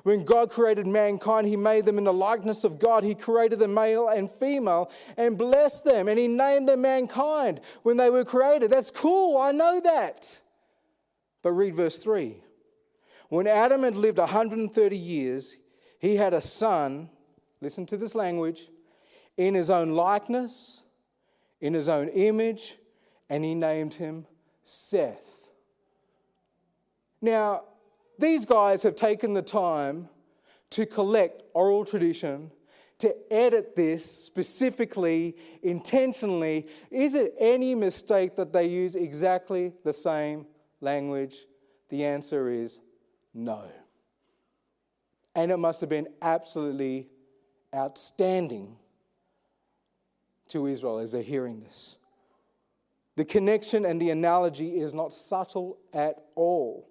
When 0.04 0.26
God 0.26 0.50
created 0.50 0.88
mankind, 0.88 1.48
He 1.48 1.56
made 1.56 1.86
them 1.86 1.98
in 1.98 2.04
the 2.04 2.14
likeness 2.14 2.64
of 2.64 2.80
God. 2.80 3.04
He 3.04 3.16
created 3.16 3.60
them 3.60 3.74
male 3.74 4.10
and 4.10 4.30
female 4.32 4.92
and 5.18 5.38
blessed 5.38 5.86
them. 5.86 6.08
And 6.08 6.20
He 6.20 6.28
named 6.28 6.68
them 6.68 6.82
mankind 6.82 7.62
when 7.84 7.98
they 7.98 8.10
were 8.10 8.26
created. 8.26 8.72
That's 8.72 8.92
cool. 8.92 9.38
I 9.38 9.52
know 9.52 9.80
that. 9.80 10.40
But 11.42 11.52
read 11.52 11.76
verse 11.76 11.98
3. 11.98 12.38
When 13.30 13.48
Adam 13.48 13.84
had 13.84 13.96
lived 13.96 14.18
130 14.18 14.98
years, 14.98 15.56
he 16.00 16.16
had 16.16 16.34
a 16.34 16.42
son, 16.42 17.10
listen 17.62 17.86
to 17.88 17.98
this 17.98 18.16
language, 18.16 18.70
in 19.38 19.54
his 19.54 19.70
own 19.70 19.92
likeness, 19.92 20.84
in 21.60 21.74
his 21.74 21.90
own 21.90 22.10
image, 22.10 22.78
and 23.30 23.44
he 23.44 23.56
named 23.56 23.96
him 23.96 24.26
Seth. 24.64 25.50
Now, 27.22 27.64
these 28.18 28.46
guys 28.46 28.84
have 28.84 28.96
taken 28.96 29.34
the 29.34 29.42
time 29.42 30.10
to 30.72 30.86
collect 30.86 31.44
oral 31.54 31.86
tradition, 31.86 32.52
to 33.00 33.16
edit 33.32 33.76
this 33.76 34.06
specifically, 34.06 35.36
intentionally. 35.62 36.68
Is 36.92 37.16
it 37.16 37.36
any 37.40 37.76
mistake 37.76 38.36
that 38.36 38.54
they 38.54 38.68
use 38.68 38.96
exactly 38.96 39.74
the 39.84 39.94
same 39.94 40.46
language? 40.82 41.46
The 41.90 42.06
answer 42.06 42.50
is 42.50 42.80
no. 43.34 43.64
And 45.36 45.52
it 45.52 45.58
must 45.58 45.82
have 45.82 45.90
been 45.90 46.08
absolutely 46.22 47.10
outstanding 47.76 48.78
to 50.50 50.68
Israel 50.68 51.00
as 51.00 51.12
they're 51.12 51.22
hearing 51.22 51.62
this. 51.62 51.98
The 53.16 53.26
connection 53.26 53.86
and 53.86 54.02
the 54.02 54.10
analogy 54.10 54.78
is 54.78 54.94
not 54.94 55.14
subtle 55.14 55.78
at 55.94 56.24
all. 56.36 56.90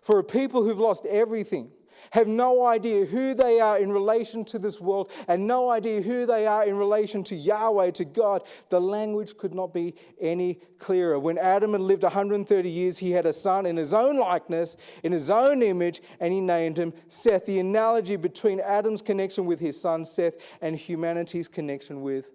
For 0.00 0.18
a 0.18 0.24
people 0.24 0.62
who've 0.62 0.80
lost 0.80 1.06
everything, 1.06 1.70
have 2.10 2.28
no 2.28 2.64
idea 2.66 3.04
who 3.04 3.34
they 3.34 3.60
are 3.60 3.78
in 3.78 3.90
relation 3.90 4.44
to 4.46 4.58
this 4.58 4.80
world, 4.80 5.10
and 5.28 5.46
no 5.46 5.70
idea 5.70 6.02
who 6.02 6.26
they 6.26 6.46
are 6.46 6.64
in 6.64 6.76
relation 6.76 7.24
to 7.24 7.34
Yahweh, 7.34 7.92
to 7.92 8.04
God, 8.04 8.42
the 8.68 8.80
language 8.80 9.36
could 9.36 9.54
not 9.54 9.72
be 9.72 9.94
any 10.20 10.60
clearer. 10.78 11.18
When 11.18 11.38
Adam 11.38 11.72
had 11.72 11.80
lived 11.80 12.02
130 12.02 12.68
years, 12.68 12.98
he 12.98 13.12
had 13.12 13.26
a 13.26 13.32
son 13.32 13.66
in 13.66 13.76
his 13.76 13.94
own 13.94 14.16
likeness, 14.18 14.76
in 15.02 15.12
his 15.12 15.30
own 15.30 15.62
image, 15.62 16.02
and 16.20 16.32
he 16.32 16.40
named 16.40 16.78
him 16.78 16.92
Seth. 17.08 17.46
The 17.46 17.58
analogy 17.58 18.16
between 18.16 18.60
Adam's 18.60 19.02
connection 19.02 19.46
with 19.46 19.60
his 19.60 19.80
son 19.80 20.04
Seth 20.04 20.36
and 20.60 20.76
humanity's 20.76 21.48
connection 21.48 22.02
with 22.02 22.32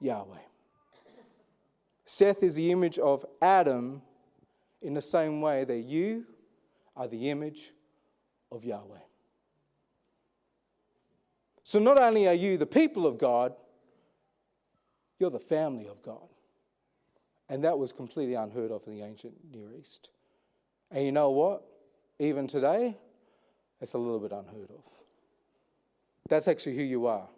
Yahweh. 0.00 0.36
Seth 2.04 2.42
is 2.42 2.54
the 2.54 2.72
image 2.72 2.98
of 2.98 3.24
Adam 3.42 4.02
in 4.80 4.94
the 4.94 5.02
same 5.02 5.40
way 5.40 5.64
that 5.64 5.80
you 5.80 6.24
are 6.98 7.06
the 7.06 7.30
image 7.30 7.72
of 8.50 8.64
Yahweh. 8.64 8.98
So 11.62 11.78
not 11.78 11.98
only 11.98 12.26
are 12.26 12.34
you 12.34 12.58
the 12.58 12.66
people 12.66 13.06
of 13.06 13.18
God, 13.18 13.54
you're 15.18 15.30
the 15.30 15.38
family 15.38 15.86
of 15.86 16.02
God. 16.02 16.28
And 17.48 17.64
that 17.64 17.78
was 17.78 17.92
completely 17.92 18.34
unheard 18.34 18.70
of 18.70 18.86
in 18.86 18.94
the 18.94 19.02
ancient 19.02 19.34
Near 19.52 19.68
East. 19.80 20.10
And 20.90 21.04
you 21.04 21.12
know 21.12 21.30
what? 21.30 21.62
Even 22.18 22.46
today, 22.46 22.96
it's 23.80 23.94
a 23.94 23.98
little 23.98 24.18
bit 24.18 24.32
unheard 24.32 24.70
of. 24.70 24.84
That's 26.28 26.48
actually 26.48 26.76
who 26.76 26.82
you 26.82 27.06
are. 27.06 27.28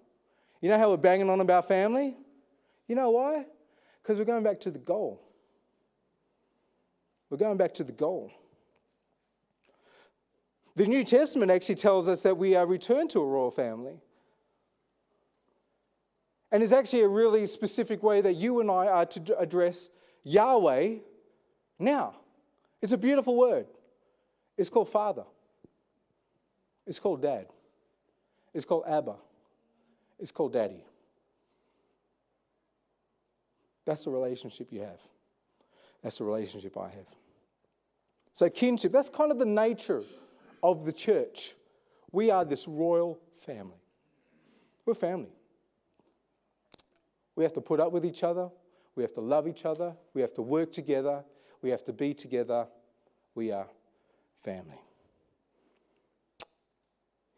You 0.60 0.68
know 0.70 0.78
how 0.78 0.90
we're 0.90 0.96
banging 0.96 1.28
on 1.28 1.40
about 1.40 1.68
family? 1.68 2.16
You 2.88 2.94
know 2.94 3.10
why? 3.10 3.46
Because 4.02 4.18
we're 4.18 4.24
going 4.24 4.42
back 4.42 4.60
to 4.60 4.70
the 4.70 4.78
goal. 4.78 5.20
We're 7.28 7.36
going 7.36 7.56
back 7.56 7.74
to 7.74 7.84
the 7.84 7.92
goal. 7.92 8.32
The 10.76 10.86
New 10.86 11.04
Testament 11.04 11.50
actually 11.50 11.74
tells 11.74 12.08
us 12.08 12.22
that 12.22 12.36
we 12.36 12.54
are 12.54 12.66
returned 12.66 13.10
to 13.10 13.20
a 13.20 13.26
royal 13.26 13.50
family. 13.50 14.00
And 16.52 16.62
it's 16.62 16.72
actually 16.72 17.02
a 17.02 17.08
really 17.08 17.46
specific 17.46 18.02
way 18.02 18.20
that 18.20 18.34
you 18.34 18.60
and 18.60 18.70
I 18.70 18.86
are 18.86 19.06
to 19.06 19.38
address 19.38 19.90
Yahweh 20.24 20.96
now. 21.78 22.16
It's 22.82 22.92
a 22.92 22.98
beautiful 22.98 23.36
word. 23.36 23.66
It's 24.56 24.68
called 24.68 24.88
Father. 24.88 25.24
It's 26.86 26.98
called 26.98 27.22
Dad. 27.22 27.46
It's 28.52 28.64
called 28.64 28.84
Abba. 28.86 29.14
It's 30.18 30.32
called 30.32 30.52
Daddy. 30.52 30.84
That's 33.84 34.04
the 34.04 34.10
relationship 34.10 34.68
you 34.70 34.80
have. 34.80 35.00
That's 36.02 36.18
the 36.18 36.24
relationship 36.24 36.76
I 36.76 36.88
have. 36.88 37.06
So, 38.32 38.48
kinship, 38.48 38.92
that's 38.92 39.08
kind 39.08 39.30
of 39.30 39.38
the 39.38 39.44
nature 39.44 40.02
of 40.62 40.84
the 40.84 40.92
church. 40.92 41.54
We 42.12 42.30
are 42.30 42.44
this 42.44 42.66
royal 42.66 43.18
family. 43.40 43.78
We're 44.84 44.94
family. 44.94 45.32
We 47.36 47.44
have 47.44 47.52
to 47.54 47.60
put 47.60 47.80
up 47.80 47.92
with 47.92 48.04
each 48.04 48.22
other. 48.22 48.50
We 48.96 49.02
have 49.02 49.12
to 49.14 49.20
love 49.20 49.46
each 49.46 49.64
other. 49.64 49.94
We 50.14 50.20
have 50.20 50.34
to 50.34 50.42
work 50.42 50.72
together. 50.72 51.24
We 51.62 51.70
have 51.70 51.84
to 51.84 51.92
be 51.92 52.14
together. 52.14 52.66
We 53.34 53.52
are 53.52 53.66
family. 54.42 54.80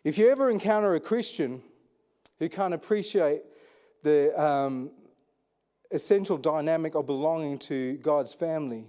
If 0.04 0.18
you 0.18 0.30
ever 0.30 0.50
encounter 0.50 0.94
a 0.94 1.00
Christian 1.00 1.62
who 2.38 2.48
can't 2.48 2.74
appreciate 2.74 3.42
the 4.02 4.40
um, 4.40 4.90
essential 5.92 6.36
dynamic 6.36 6.96
of 6.96 7.06
belonging 7.06 7.58
to 7.60 7.98
God's 7.98 8.34
family, 8.34 8.86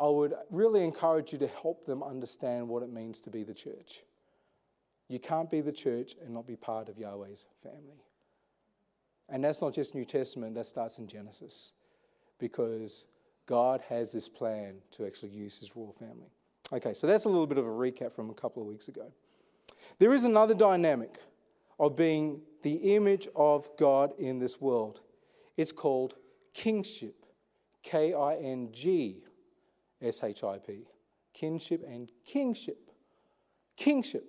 I 0.00 0.08
would 0.08 0.34
really 0.50 0.82
encourage 0.82 1.32
you 1.32 1.38
to 1.40 1.46
help 1.46 1.84
them 1.84 2.02
understand 2.02 2.66
what 2.66 2.82
it 2.82 2.90
means 2.90 3.20
to 3.20 3.30
be 3.30 3.44
the 3.44 3.52
church. 3.52 4.02
You 5.08 5.18
can't 5.18 5.50
be 5.50 5.60
the 5.60 5.72
church 5.72 6.14
and 6.24 6.32
not 6.32 6.46
be 6.46 6.56
part 6.56 6.88
of 6.88 6.96
Yahweh's 6.96 7.44
family. 7.62 8.02
And 9.28 9.44
that's 9.44 9.60
not 9.60 9.74
just 9.74 9.94
New 9.94 10.06
Testament, 10.06 10.54
that 10.54 10.66
starts 10.66 10.98
in 10.98 11.06
Genesis. 11.06 11.72
Because 12.38 13.04
God 13.46 13.82
has 13.88 14.10
this 14.10 14.28
plan 14.28 14.76
to 14.92 15.04
actually 15.04 15.30
use 15.30 15.58
his 15.58 15.76
royal 15.76 15.92
family. 15.92 16.30
Okay, 16.72 16.94
so 16.94 17.06
that's 17.06 17.26
a 17.26 17.28
little 17.28 17.46
bit 17.46 17.58
of 17.58 17.66
a 17.66 17.70
recap 17.70 18.14
from 18.14 18.30
a 18.30 18.34
couple 18.34 18.62
of 18.62 18.68
weeks 18.68 18.88
ago. 18.88 19.12
There 19.98 20.14
is 20.14 20.24
another 20.24 20.54
dynamic 20.54 21.18
of 21.78 21.94
being 21.96 22.40
the 22.62 22.94
image 22.94 23.28
of 23.36 23.68
God 23.76 24.12
in 24.18 24.38
this 24.38 24.60
world. 24.60 25.00
It's 25.56 25.72
called 25.72 26.14
kingship. 26.54 27.26
K 27.82 28.12
I 28.12 28.36
N 28.36 28.68
G 28.72 29.22
S 30.02 30.22
H 30.22 30.44
I 30.44 30.58
P. 30.58 30.86
Kinship 31.32 31.84
and 31.86 32.10
kingship. 32.24 32.90
Kingship. 33.76 34.24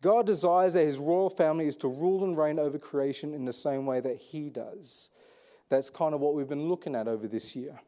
God 0.00 0.26
desires 0.26 0.74
that 0.74 0.84
his 0.84 0.98
royal 0.98 1.30
family 1.30 1.66
is 1.66 1.76
to 1.76 1.88
rule 1.88 2.22
and 2.22 2.38
reign 2.38 2.58
over 2.58 2.78
creation 2.78 3.34
in 3.34 3.44
the 3.44 3.52
same 3.52 3.84
way 3.84 4.00
that 4.00 4.16
he 4.16 4.48
does. 4.48 5.10
That's 5.68 5.90
kind 5.90 6.14
of 6.14 6.20
what 6.20 6.34
we've 6.34 6.48
been 6.48 6.68
looking 6.68 6.94
at 6.94 7.08
over 7.08 7.26
this 7.26 7.56
year. 7.56 7.80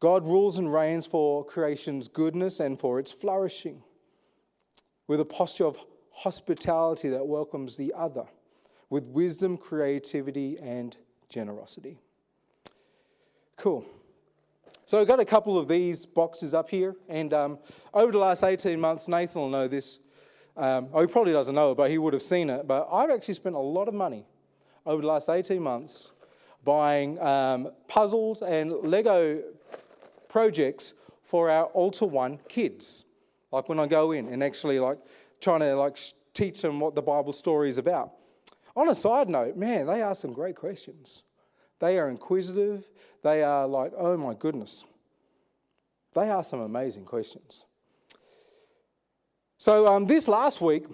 God 0.00 0.26
rules 0.26 0.58
and 0.58 0.72
reigns 0.72 1.06
for 1.06 1.44
creation's 1.44 2.08
goodness 2.08 2.58
and 2.58 2.80
for 2.80 2.98
its 2.98 3.12
flourishing, 3.12 3.82
with 5.06 5.20
a 5.20 5.24
posture 5.24 5.66
of 5.66 5.78
hospitality 6.10 7.08
that 7.10 7.26
welcomes 7.26 7.76
the 7.76 7.92
other, 7.94 8.24
with 8.90 9.04
wisdom, 9.04 9.56
creativity, 9.56 10.58
and 10.58 10.96
generosity. 11.32 11.98
Cool. 13.56 13.84
So 14.86 15.00
I've 15.00 15.08
got 15.08 15.20
a 15.20 15.24
couple 15.24 15.58
of 15.58 15.68
these 15.68 16.04
boxes 16.04 16.52
up 16.52 16.68
here, 16.68 16.94
and 17.08 17.32
um, 17.32 17.58
over 17.94 18.12
the 18.12 18.18
last 18.18 18.42
18 18.42 18.78
months, 18.78 19.08
Nathan 19.08 19.40
will 19.40 19.48
know 19.48 19.66
this. 19.66 20.00
Um, 20.56 20.88
oh, 20.92 21.00
he 21.00 21.06
probably 21.06 21.32
doesn't 21.32 21.54
know 21.54 21.72
it, 21.72 21.76
but 21.76 21.90
he 21.90 21.96
would 21.96 22.12
have 22.12 22.22
seen 22.22 22.50
it. 22.50 22.66
But 22.66 22.88
I've 22.92 23.10
actually 23.10 23.34
spent 23.34 23.54
a 23.54 23.60
lot 23.60 23.88
of 23.88 23.94
money 23.94 24.26
over 24.84 25.00
the 25.00 25.08
last 25.08 25.28
18 25.28 25.62
months 25.62 26.10
buying 26.64 27.18
um, 27.20 27.70
puzzles 27.88 28.42
and 28.42 28.72
Lego 28.82 29.42
projects 30.28 30.94
for 31.24 31.48
our 31.48 31.64
Altar 31.66 32.06
One 32.06 32.38
kids. 32.48 33.04
Like 33.50 33.68
when 33.68 33.80
I 33.80 33.86
go 33.86 34.12
in 34.12 34.28
and 34.28 34.42
actually 34.42 34.78
like 34.78 34.98
trying 35.40 35.60
to 35.60 35.74
like 35.74 35.96
teach 36.34 36.62
them 36.62 36.80
what 36.80 36.94
the 36.94 37.02
Bible 37.02 37.32
story 37.32 37.68
is 37.68 37.78
about. 37.78 38.12
On 38.74 38.88
a 38.88 38.94
side 38.94 39.28
note, 39.28 39.56
man, 39.56 39.86
they 39.86 40.02
ask 40.02 40.22
some 40.22 40.32
great 40.32 40.56
questions. 40.56 41.22
They 41.78 41.98
are 41.98 42.08
inquisitive. 42.08 42.88
They 43.22 43.42
are 43.42 43.66
like, 43.66 43.92
oh 43.96 44.16
my 44.16 44.34
goodness. 44.34 44.84
They 46.14 46.30
ask 46.30 46.50
some 46.50 46.60
amazing 46.60 47.04
questions. 47.04 47.64
So 49.58 49.86
um, 49.86 50.06
this 50.06 50.28
last 50.28 50.60
week, 50.60 50.86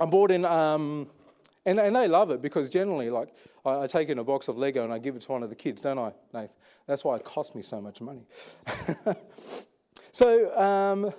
I 0.00 0.06
bought 0.06 0.30
in, 0.30 0.44
um, 0.44 1.08
and, 1.64 1.78
and 1.78 1.94
they 1.94 2.08
love 2.08 2.30
it 2.30 2.42
because 2.42 2.68
generally, 2.68 3.10
like, 3.10 3.28
I, 3.64 3.82
I, 3.82 3.86
take 3.86 4.08
in 4.08 4.18
a 4.18 4.24
box 4.24 4.48
of 4.48 4.58
Lego 4.58 4.82
and 4.82 4.92
I 4.92 4.98
give 4.98 5.14
it 5.14 5.22
to 5.22 5.32
one 5.32 5.42
of 5.42 5.48
the 5.48 5.54
kids, 5.54 5.82
don't 5.82 5.98
I, 5.98 6.12
Nath? 6.32 6.50
That's 6.86 7.04
why 7.04 7.16
it 7.16 7.24
cost 7.24 7.54
me 7.54 7.62
so 7.62 7.80
much 7.80 8.00
money. 8.00 8.26
so 10.12 10.58
um, 10.58 11.12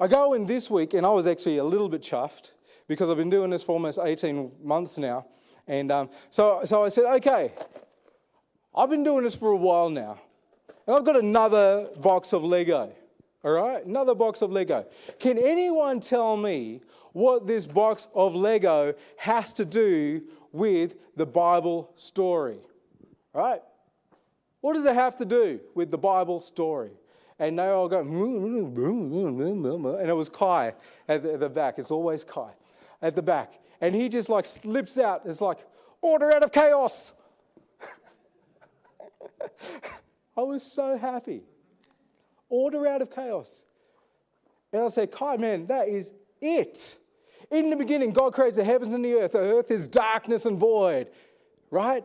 I 0.00 0.08
go 0.08 0.32
in 0.32 0.46
this 0.46 0.70
week, 0.70 0.94
and 0.94 1.06
I 1.06 1.10
was 1.10 1.26
actually 1.26 1.58
a 1.58 1.64
little 1.64 1.88
bit 1.88 2.02
chuffed 2.02 2.50
because 2.86 3.10
I've 3.10 3.16
been 3.16 3.30
doing 3.30 3.50
this 3.50 3.62
for 3.62 3.72
almost 3.72 3.98
18 4.02 4.52
months 4.62 4.98
now. 4.98 5.26
And 5.66 5.90
um, 5.90 6.10
so, 6.30 6.60
so 6.64 6.84
I 6.84 6.88
said, 6.88 7.04
okay, 7.16 7.52
I've 8.74 8.90
been 8.90 9.04
doing 9.04 9.24
this 9.24 9.34
for 9.34 9.50
a 9.50 9.56
while 9.56 9.88
now. 9.88 10.20
And 10.86 10.96
I've 10.96 11.04
got 11.04 11.16
another 11.16 11.88
box 11.96 12.32
of 12.32 12.44
Lego. 12.44 12.92
All 13.42 13.52
right? 13.52 13.84
Another 13.84 14.14
box 14.14 14.42
of 14.42 14.50
Lego. 14.50 14.86
Can 15.18 15.38
anyone 15.38 16.00
tell 16.00 16.36
me 16.36 16.82
what 17.12 17.46
this 17.46 17.66
box 17.66 18.08
of 18.14 18.34
Lego 18.34 18.94
has 19.16 19.52
to 19.54 19.64
do 19.64 20.22
with 20.52 20.96
the 21.16 21.26
Bible 21.26 21.90
story? 21.96 22.58
All 23.34 23.42
right? 23.42 23.62
What 24.60 24.74
does 24.74 24.84
it 24.84 24.94
have 24.94 25.16
to 25.18 25.24
do 25.24 25.60
with 25.74 25.90
the 25.90 25.98
Bible 25.98 26.40
story? 26.40 26.92
And 27.38 27.58
they 27.58 27.68
all 27.68 27.88
go, 27.88 28.00
and 30.00 30.08
it 30.08 30.12
was 30.12 30.28
Kai 30.28 30.74
at 31.08 31.40
the 31.40 31.48
back. 31.48 31.78
It's 31.78 31.90
always 31.90 32.24
Kai 32.24 32.52
at 33.04 33.14
the 33.14 33.22
back. 33.22 33.60
And 33.80 33.94
he 33.94 34.08
just 34.08 34.28
like 34.30 34.46
slips 34.46 34.98
out. 34.98 35.22
It's 35.26 35.42
like, 35.42 35.58
order 36.00 36.32
out 36.32 36.42
of 36.42 36.50
chaos. 36.50 37.12
I 40.36 40.40
was 40.40 40.62
so 40.62 40.96
happy. 40.96 41.42
Order 42.48 42.86
out 42.86 43.02
of 43.02 43.14
chaos. 43.14 43.66
And 44.72 44.82
I 44.82 44.88
said, 44.88 45.12
Kai, 45.12 45.36
man, 45.36 45.66
that 45.66 45.88
is 45.88 46.14
it. 46.40 46.96
In 47.50 47.68
the 47.68 47.76
beginning, 47.76 48.10
God 48.10 48.32
creates 48.32 48.56
the 48.56 48.64
heavens 48.64 48.94
and 48.94 49.04
the 49.04 49.14
earth. 49.14 49.32
The 49.32 49.38
earth 49.38 49.70
is 49.70 49.86
darkness 49.86 50.46
and 50.46 50.58
void, 50.58 51.08
right? 51.70 52.04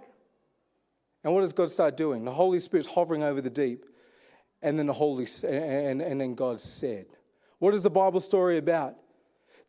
And 1.24 1.34
what 1.34 1.42
does 1.42 1.54
God 1.54 1.72
start 1.72 1.96
doing? 1.96 2.26
The 2.26 2.32
Holy 2.32 2.60
Spirit's 2.60 2.90
hovering 2.90 3.24
over 3.24 3.40
the 3.42 3.50
deep. 3.50 3.86
And 4.62 4.78
then 4.78 4.88
the 4.88 4.94
Holy 4.94 5.26
and, 5.48 6.02
and 6.02 6.20
then 6.20 6.36
God 6.36 6.60
said. 6.60 7.06
What 7.60 7.74
is 7.74 7.84
the 7.84 7.90
Bible 7.90 8.20
story 8.20 8.58
about? 8.58 8.98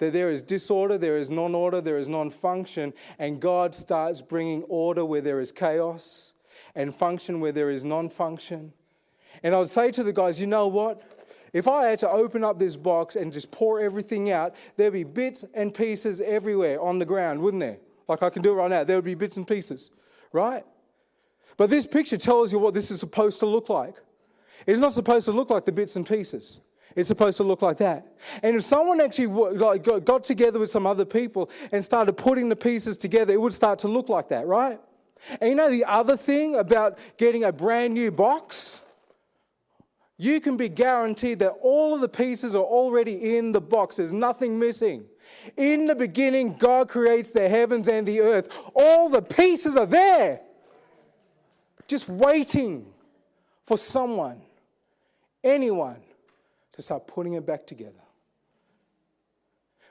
That 0.01 0.13
there 0.13 0.31
is 0.31 0.43
disorder, 0.43 0.99
there 0.99 1.17
is 1.17 1.31
non 1.31 1.55
order, 1.55 1.81
there 1.81 1.99
is 1.99 2.09
non 2.09 2.31
function, 2.31 2.93
and 3.19 3.41
God 3.41 3.75
starts 3.75 4.21
bringing 4.21 4.65
order 4.65 5.05
where 5.05 5.21
there 5.21 5.41
is 5.41 5.53
chaos 5.53 6.35
and 6.75 6.95
function 6.95 7.41
where 7.41 7.53
there 7.53 7.71
is 7.71 7.85
non 7.85 8.09
function. 8.09 8.73
And 9.43 9.55
I 9.55 9.59
would 9.59 9.69
say 9.69 9.91
to 9.93 10.03
the 10.03 10.13
guys, 10.13 10.41
you 10.41 10.47
know 10.47 10.69
what? 10.69 11.03
If 11.53 11.67
I 11.69 11.87
had 11.87 11.99
to 12.01 12.11
open 12.11 12.45
up 12.45 12.59
this 12.59 12.77
box 12.77 13.17
and 13.17 13.33
just 13.33 13.51
pour 13.51 13.81
everything 13.81 14.31
out, 14.31 14.55
there'd 14.77 14.93
be 14.93 15.05
bits 15.05 15.45
and 15.55 15.75
pieces 15.75 16.21
everywhere 16.21 16.81
on 16.81 16.99
the 16.99 17.05
ground, 17.05 17.41
wouldn't 17.41 17.61
there? 17.61 17.79
Like 18.09 18.23
I 18.23 18.31
can 18.31 18.43
do 18.43 18.53
it 18.53 18.55
right 18.55 18.71
now. 18.71 18.85
There 18.85 18.97
would 18.97 19.05
be 19.05 19.15
bits 19.15 19.37
and 19.37 19.47
pieces, 19.47 19.91
right? 20.33 20.65
But 21.57 21.71
this 21.71 21.87
picture 21.87 22.17
tells 22.17 22.53
you 22.53 22.59
what 22.59 22.75
this 22.75 22.91
is 22.91 23.01
supposed 23.01 23.39
to 23.41 23.47
look 23.47 23.69
like. 23.69 23.97
It's 24.67 24.79
not 24.79 24.93
supposed 24.93 25.27
to 25.27 25.33
look 25.33 25.51
like 25.51 25.65
the 25.65 25.73
bits 25.73 25.97
and 25.97 26.07
pieces. 26.07 26.61
It's 26.97 27.09
supposed 27.09 27.37
to 27.37 27.45
look 27.45 27.63
like 27.63 27.77
that. 27.79 28.07
And 28.43 28.57
if 28.57 28.65
someone 28.65 29.01
actually 29.01 29.29
like, 29.29 29.85
got 30.05 30.25
together 30.25 30.59
with 30.59 30.71
some 30.71 30.87
other 30.87 31.05
people 31.05 31.51
and 31.73 31.85
started 31.85 32.15
putting 32.15 32.49
the 32.49 32.57
pieces 32.57 32.99
together, 32.99 33.33
it 33.33 33.41
would 33.41 33.55
start 33.55 33.79
to 33.81 33.89
look 33.89 34.09
like 34.09 34.29
that, 34.29 34.47
right? 34.47 34.81
And 35.41 35.51
you 35.51 35.55
know 35.55 35.71
the 35.71 35.85
other 35.85 36.17
thing 36.17 36.57
about 36.57 36.99
getting 37.17 37.45
a 37.45 37.53
brand 37.53 37.95
new 37.95 38.11
box? 38.11 38.81
You 40.17 40.41
can 40.41 40.57
be 40.57 40.69
guaranteed 40.69 41.39
that 41.39 41.55
all 41.63 41.95
of 41.95 42.01
the 42.01 42.09
pieces 42.09 42.55
are 42.55 42.65
already 42.65 43.37
in 43.37 43.53
the 43.53 43.61
box. 43.61 43.97
There's 43.97 44.13
nothing 44.13 44.59
missing. 44.59 45.05
In 45.57 45.87
the 45.87 45.95
beginning, 45.95 46.57
God 46.57 46.89
creates 46.89 47.31
the 47.33 47.49
heavens 47.49 47.89
and 47.89 48.07
the 48.07 48.21
earth. 48.21 48.49
All 48.75 49.09
the 49.09 49.23
pieces 49.23 49.77
are 49.77 49.87
there, 49.87 50.41
just 51.87 52.09
waiting 52.09 52.87
for 53.67 53.79
someone, 53.79 54.43
anyone, 55.45 55.97
to 56.81 56.85
start 56.85 57.07
putting 57.07 57.35
it 57.35 57.47
back 57.47 57.67
together. 57.67 58.03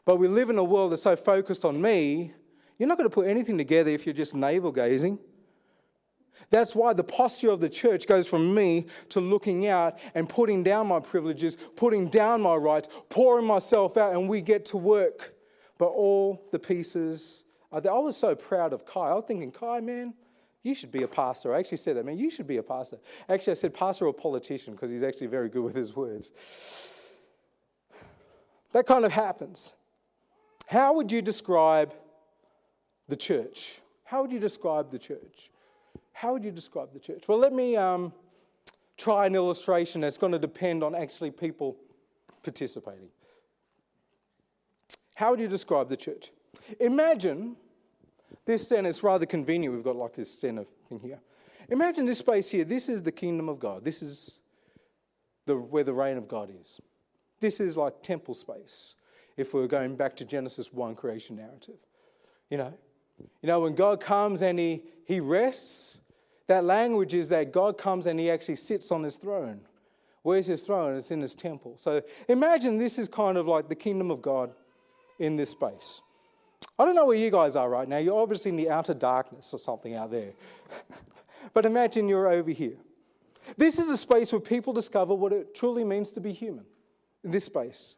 But 0.06 0.18
we 0.18 0.28
live 0.28 0.50
in 0.50 0.58
a 0.58 0.64
world 0.64 0.92
that's 0.92 1.04
so 1.04 1.16
focused 1.16 1.64
on 1.66 1.82
me, 1.82 2.34
you're 2.78 2.88
not 2.88 2.98
going 2.98 3.10
to 3.10 3.14
put 3.14 3.28
anything 3.28 3.58
together 3.58 3.92
if 3.92 4.06
you're 4.06 4.14
just 4.14 4.34
navel 4.34 4.72
gazing. 4.72 5.20
That's 6.50 6.74
why 6.74 6.94
the 6.94 7.04
posture 7.04 7.52
of 7.52 7.60
the 7.60 7.70
church 7.70 8.08
goes 8.08 8.28
from 8.28 8.56
me 8.56 8.86
to 9.10 9.20
looking 9.20 9.68
out 9.68 10.00
and 10.16 10.28
putting 10.28 10.64
down 10.64 10.88
my 10.88 11.00
privileges, 11.00 11.58
putting 11.76 12.08
down 12.08 12.42
my 12.42 12.56
rights, 12.56 12.88
pouring 13.10 13.46
myself 13.46 13.98
out, 13.98 14.14
and 14.14 14.30
we 14.30 14.42
get 14.42 14.66
to 14.68 14.78
work. 14.78 15.36
But 15.78 15.88
all 15.88 16.48
the 16.52 16.60
pieces. 16.60 17.44
I 17.72 17.80
was 17.80 18.18
so 18.18 18.36
proud 18.36 18.74
of 18.74 18.86
Kai. 18.86 19.10
I 19.10 19.14
was 19.14 19.26
thinking, 19.28 19.52
Kai, 19.52 19.82
man, 19.82 20.14
you 20.64 20.74
should 20.74 20.92
be 20.92 21.04
a 21.04 21.08
pastor. 21.08 21.54
I 21.54 21.60
actually 21.60 21.78
said 21.78 21.96
that, 21.96 22.06
man, 22.06 22.18
you 22.18 22.30
should 22.30 22.48
be 22.48 22.58
a 22.58 22.64
pastor. 22.64 22.98
Actually, 23.28 23.52
I 23.52 23.56
said 23.56 23.74
pastor 23.74 24.06
or 24.06 24.14
politician 24.14 24.74
because 24.74 24.92
he's 24.92 25.04
actually 25.04 25.28
very 25.28 25.50
good 25.50 25.64
with 25.64 25.76
his 25.76 25.96
words. 25.96 26.32
That 28.74 28.86
kind 28.86 29.06
of 29.06 29.12
happens. 29.12 29.74
How 30.68 30.94
would 30.94 31.12
you 31.12 31.22
describe 31.22 31.94
the 33.08 33.16
church? 33.16 33.80
How 34.04 34.22
would 34.22 34.32
you 34.32 34.40
describe 34.40 34.92
the 34.92 35.00
church? 35.00 35.50
How 36.12 36.34
would 36.34 36.44
you 36.44 36.52
describe 36.52 36.94
the 36.94 37.00
church? 37.00 37.24
Well, 37.28 37.38
let 37.38 37.54
me 37.54 37.76
um, 37.76 38.14
try 38.98 39.26
an 39.26 39.36
illustration 39.36 40.02
that's 40.02 40.18
going 40.18 40.34
to 40.34 40.40
depend 40.40 40.84
on 40.84 40.94
actually 40.94 41.32
people 41.32 41.78
participating. 42.44 43.10
How 45.16 45.32
would 45.32 45.40
you 45.40 45.48
describe 45.48 45.90
the 45.90 45.98
church? 45.98 46.32
Imagine 46.80 47.56
this 48.46 48.68
center, 48.68 48.90
is 48.90 49.04
rather 49.04 49.26
convenient. 49.26 49.74
We've 49.76 49.84
got 49.84 49.96
like 49.96 50.16
this 50.16 50.32
center 50.32 50.66
thing 50.88 51.00
here. 51.00 51.20
Imagine 51.70 52.06
this 52.06 52.20
space 52.20 52.50
here. 52.50 52.64
This 52.64 52.90
is 52.90 53.04
the 53.04 53.12
kingdom 53.12 53.48
of 53.48 53.60
God. 53.60 53.84
This 53.84 54.02
is 54.02 54.40
the, 55.46 55.56
where 55.56 55.84
the 55.84 55.94
reign 55.94 56.18
of 56.18 56.28
God 56.28 56.50
is. 56.62 56.82
This 57.40 57.60
is 57.60 57.78
like 57.78 58.02
temple 58.02 58.34
space 58.34 58.96
if 59.38 59.54
we're 59.54 59.68
going 59.68 59.96
back 59.96 60.16
to 60.18 60.26
Genesis 60.26 60.74
1 60.74 60.96
creation 60.96 61.36
narrative. 61.36 61.78
You 62.50 62.58
know, 62.58 62.74
you 63.20 63.48
know 63.48 63.60
when 63.60 63.76
God 63.76 64.02
comes 64.02 64.42
and 64.42 64.58
he, 64.58 64.84
he 65.06 65.20
rests, 65.20 66.00
that 66.48 66.64
language 66.64 67.14
is 67.14 67.30
that 67.30 67.52
God 67.52 67.78
comes 67.78 68.08
and 68.08 68.20
he 68.20 68.32
actually 68.32 68.56
sits 68.56 68.92
on 68.92 69.04
his 69.04 69.18
throne. 69.18 69.62
Where's 70.24 70.48
his 70.48 70.64
throne? 70.64 70.98
It's 70.98 71.12
in 71.12 71.22
his 71.22 71.36
temple. 71.36 71.76
So 71.78 72.02
imagine 72.28 72.78
this 72.78 72.98
is 73.00 73.08
kind 73.08 73.38
of 73.38 73.48
like 73.48 73.70
the 73.70 73.76
kingdom 73.76 74.12
of 74.12 74.22
God 74.22 74.52
in 75.20 75.36
this 75.36 75.52
space. 75.52 76.02
I 76.78 76.86
don't 76.86 76.96
know 76.96 77.06
where 77.06 77.18
you 77.18 77.32
guys 77.32 77.56
are 77.56 77.70
right 77.70 77.88
now. 77.88 77.98
You're 77.98 78.20
obviously 78.20 78.50
in 78.50 78.58
the 78.58 78.70
outer 78.70 78.94
darkness 78.94 79.54
or 79.54 79.60
something 79.60 79.96
out 79.96 80.12
there. 80.12 80.32
but 81.54 81.66
imagine 81.66 82.08
you're 82.08 82.28
over 82.28 82.52
here. 82.52 82.78
This 83.58 83.80
is 83.80 83.90
a 83.90 83.98
space 83.98 84.32
where 84.32 84.42
people 84.42 84.74
discover 84.74 85.14
what 85.14 85.34
it 85.34 85.56
truly 85.56 85.84
means 85.84 86.12
to 86.14 86.22
be 86.22 86.32
human 86.32 86.66
in 87.24 87.32
this 87.32 87.46
space. 87.46 87.96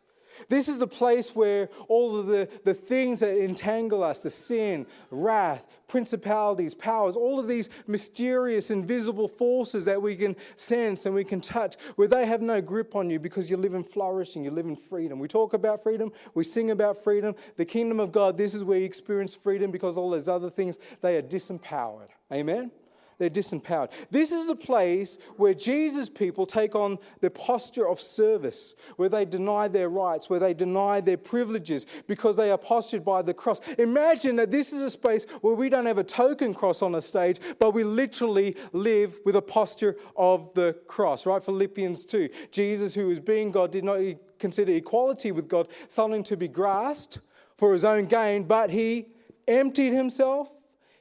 This 0.50 0.68
is 0.68 0.80
the 0.80 0.88
place 0.88 1.36
where 1.36 1.70
all 1.88 2.20
of 2.20 2.28
the, 2.28 2.50
the 2.64 2.74
things 2.74 3.20
that 3.22 3.38
entangle 3.38 4.04
us 4.04 4.22
the 4.22 4.30
sin, 4.30 4.86
wrath, 5.10 5.66
principalities, 5.88 6.74
powers, 6.74 7.16
all 7.16 7.40
of 7.40 7.48
these 7.48 7.70
mysterious, 7.88 8.72
invisible 8.72 9.28
forces 9.28 9.86
that 9.86 10.02
we 10.02 10.16
can 10.16 10.36
sense 10.56 11.06
and 11.06 11.14
we 11.14 11.24
can 11.24 11.42
touch, 11.42 11.76
where 11.96 12.08
they 12.08 12.26
have 12.26 12.42
no 12.42 12.62
grip 12.62 12.96
on 12.96 13.10
you 13.10 13.20
because 13.20 13.50
you 13.50 13.58
live 13.58 13.74
in 13.74 13.84
flourishing, 13.84 14.44
you 14.44 14.52
live 14.52 14.66
in 14.66 14.76
freedom. 14.76 15.20
We 15.20 15.28
talk 15.28 15.54
about 15.54 15.84
freedom, 15.84 16.12
we 16.34 16.44
sing 16.44 16.72
about 16.72 16.98
freedom. 16.98 17.36
The 17.58 17.66
kingdom 17.66 18.00
of 18.00 18.12
God, 18.12 18.38
this 18.38 18.54
is 18.54 18.64
where 18.64 18.78
you 18.78 18.86
experience 18.86 19.36
freedom 19.36 19.70
because 19.70 19.98
all 19.98 20.10
those 20.10 20.30
other 20.30 20.50
things, 20.50 20.80
they 21.02 21.18
are 21.18 21.22
disempowered. 21.22 22.10
Amen? 22.32 22.72
They're 23.22 23.30
disempowered. 23.30 23.92
This 24.10 24.32
is 24.32 24.48
the 24.48 24.56
place 24.56 25.20
where 25.38 25.54
Jesus' 25.54 26.10
people 26.10 26.48
take 26.48 26.74
on 26.74 26.98
the 27.20 27.30
posture 27.30 27.88
of 27.88 28.02
service, 28.02 28.74
where 28.96 29.10
they 29.10 29.26
deny 29.26 29.68
their 29.68 29.90
rights, 29.90 30.28
where 30.28 30.40
they 30.40 30.56
deny 30.56 31.02
their 31.02 31.18
privileges 31.18 31.86
because 32.08 32.36
they 32.36 32.50
are 32.50 32.58
postured 32.58 33.06
by 33.06 33.22
the 33.22 33.34
cross. 33.34 33.62
Imagine 33.78 34.38
that 34.38 34.50
this 34.50 34.74
is 34.74 34.82
a 34.82 34.90
space 34.90 35.26
where 35.42 35.54
we 35.54 35.70
don't 35.70 35.86
have 35.86 36.00
a 36.00 36.04
token 36.04 36.52
cross 36.52 36.82
on 36.82 36.96
a 36.96 37.02
stage, 37.02 37.40
but 37.60 37.76
we 37.76 37.84
literally 37.84 38.56
live 38.74 39.20
with 39.24 39.36
a 39.36 39.42
posture 39.42 39.98
of 40.16 40.52
the 40.56 40.74
cross, 40.88 41.28
right? 41.28 41.44
Philippians 41.44 42.06
2. 42.06 42.28
Jesus, 42.52 42.96
who 42.96 43.12
is 43.12 43.20
being 43.20 43.52
God, 43.52 43.72
did 43.72 43.84
not 43.84 44.00
consider 44.40 44.72
equality 44.72 45.32
with 45.32 45.48
God 45.48 45.68
something 45.88 46.24
to 46.24 46.36
be 46.36 46.48
grasped 46.48 47.20
for 47.56 47.74
his 47.74 47.86
own 47.86 48.06
gain, 48.06 48.46
but 48.46 48.72
he 48.72 49.10
emptied 49.48 49.94
himself 49.94 50.50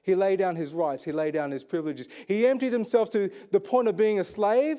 he 0.02 0.14
laid 0.14 0.38
down 0.38 0.56
his 0.56 0.72
rights, 0.72 1.04
he 1.04 1.12
laid 1.12 1.34
down 1.34 1.50
his 1.50 1.64
privileges. 1.64 2.08
He 2.26 2.46
emptied 2.46 2.72
himself 2.72 3.10
to 3.10 3.30
the 3.50 3.60
point 3.60 3.88
of 3.88 3.96
being 3.96 4.20
a 4.20 4.24
slave, 4.24 4.78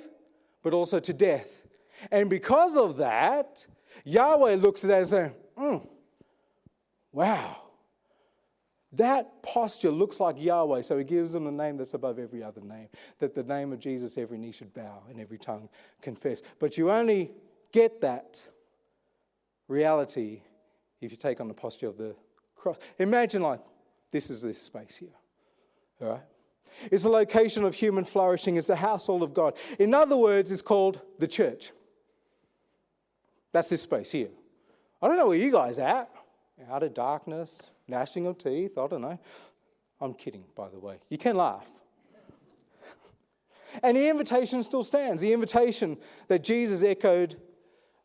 but 0.64 0.74
also 0.74 1.00
to 1.00 1.14
death. 1.14 1.66
And 2.12 2.30
because 2.30 2.78
of 2.78 2.98
that, 2.98 3.66
Yahweh 4.04 4.56
looks 4.56 4.84
at 4.84 4.88
that 4.90 4.98
and 5.00 5.08
says, 5.08 5.32
mm, 5.58 5.88
Wow, 7.12 7.58
that 8.94 9.42
posture 9.44 9.92
looks 9.92 10.20
like 10.20 10.42
Yahweh. 10.42 10.82
So 10.82 10.98
he 10.98 11.04
gives 11.04 11.34
them 11.34 11.48
a 11.48 11.52
name 11.52 11.78
that's 11.78 11.94
above 11.94 12.20
every 12.20 12.44
other 12.44 12.62
name, 12.62 12.90
that 13.20 13.36
the 13.36 13.44
name 13.44 13.72
of 13.72 13.80
Jesus 13.80 14.18
every 14.18 14.38
knee 14.38 14.52
should 14.52 14.74
bow 14.74 15.04
and 15.10 15.20
every 15.20 15.38
tongue 15.38 15.70
confess. 16.02 16.42
But 16.60 16.78
you 16.78 16.92
only 16.92 17.32
get 17.72 18.02
that 18.02 18.44
reality 19.68 20.42
if 21.00 21.12
you 21.12 21.18
take 21.18 21.40
on 21.40 21.48
the 21.48 21.54
posture 21.54 21.88
of 21.88 21.98
the 21.98 22.16
cross. 22.56 22.78
Imagine 23.00 23.42
like 23.42 23.62
this 24.12 24.30
is 24.30 24.42
this 24.42 24.62
space 24.62 24.98
here. 24.98 25.10
All 26.02 26.10
right? 26.10 26.22
It's 26.92 27.04
the 27.04 27.10
location 27.10 27.64
of 27.64 27.76
human 27.76 28.04
flourishing, 28.04 28.56
it's 28.56 28.68
the 28.68 28.76
household 28.76 29.24
of 29.24 29.34
God. 29.34 29.56
In 29.80 29.94
other 29.94 30.18
words, 30.18 30.52
it's 30.52 30.62
called 30.62 31.02
the 31.20 31.28
church. 31.28 31.72
That's 33.52 33.70
this 33.70 33.82
space 33.82 34.12
here. 34.12 34.30
I 35.02 35.08
don't 35.08 35.18
know 35.18 35.28
where 35.28 35.38
you 35.38 35.52
guys 35.52 35.80
are 35.80 35.88
at. 35.88 36.10
Out 36.70 36.84
of 36.84 36.94
darkness, 36.94 37.62
gnashing 37.88 38.28
of 38.28 38.38
teeth, 38.38 38.78
I 38.78 38.88
don't 38.88 39.02
know. 39.02 39.20
I'm 40.00 40.14
kidding, 40.14 40.44
by 40.56 40.70
the 40.70 40.80
way. 40.80 40.98
You 41.10 41.18
can 41.18 41.36
laugh. 41.36 41.68
And 43.84 43.96
the 43.96 44.10
invitation 44.10 44.64
still 44.64 44.84
stands. 44.84 45.22
The 45.22 45.32
invitation 45.32 45.98
that 46.28 46.44
Jesus 46.44 46.84
echoed 46.84 47.38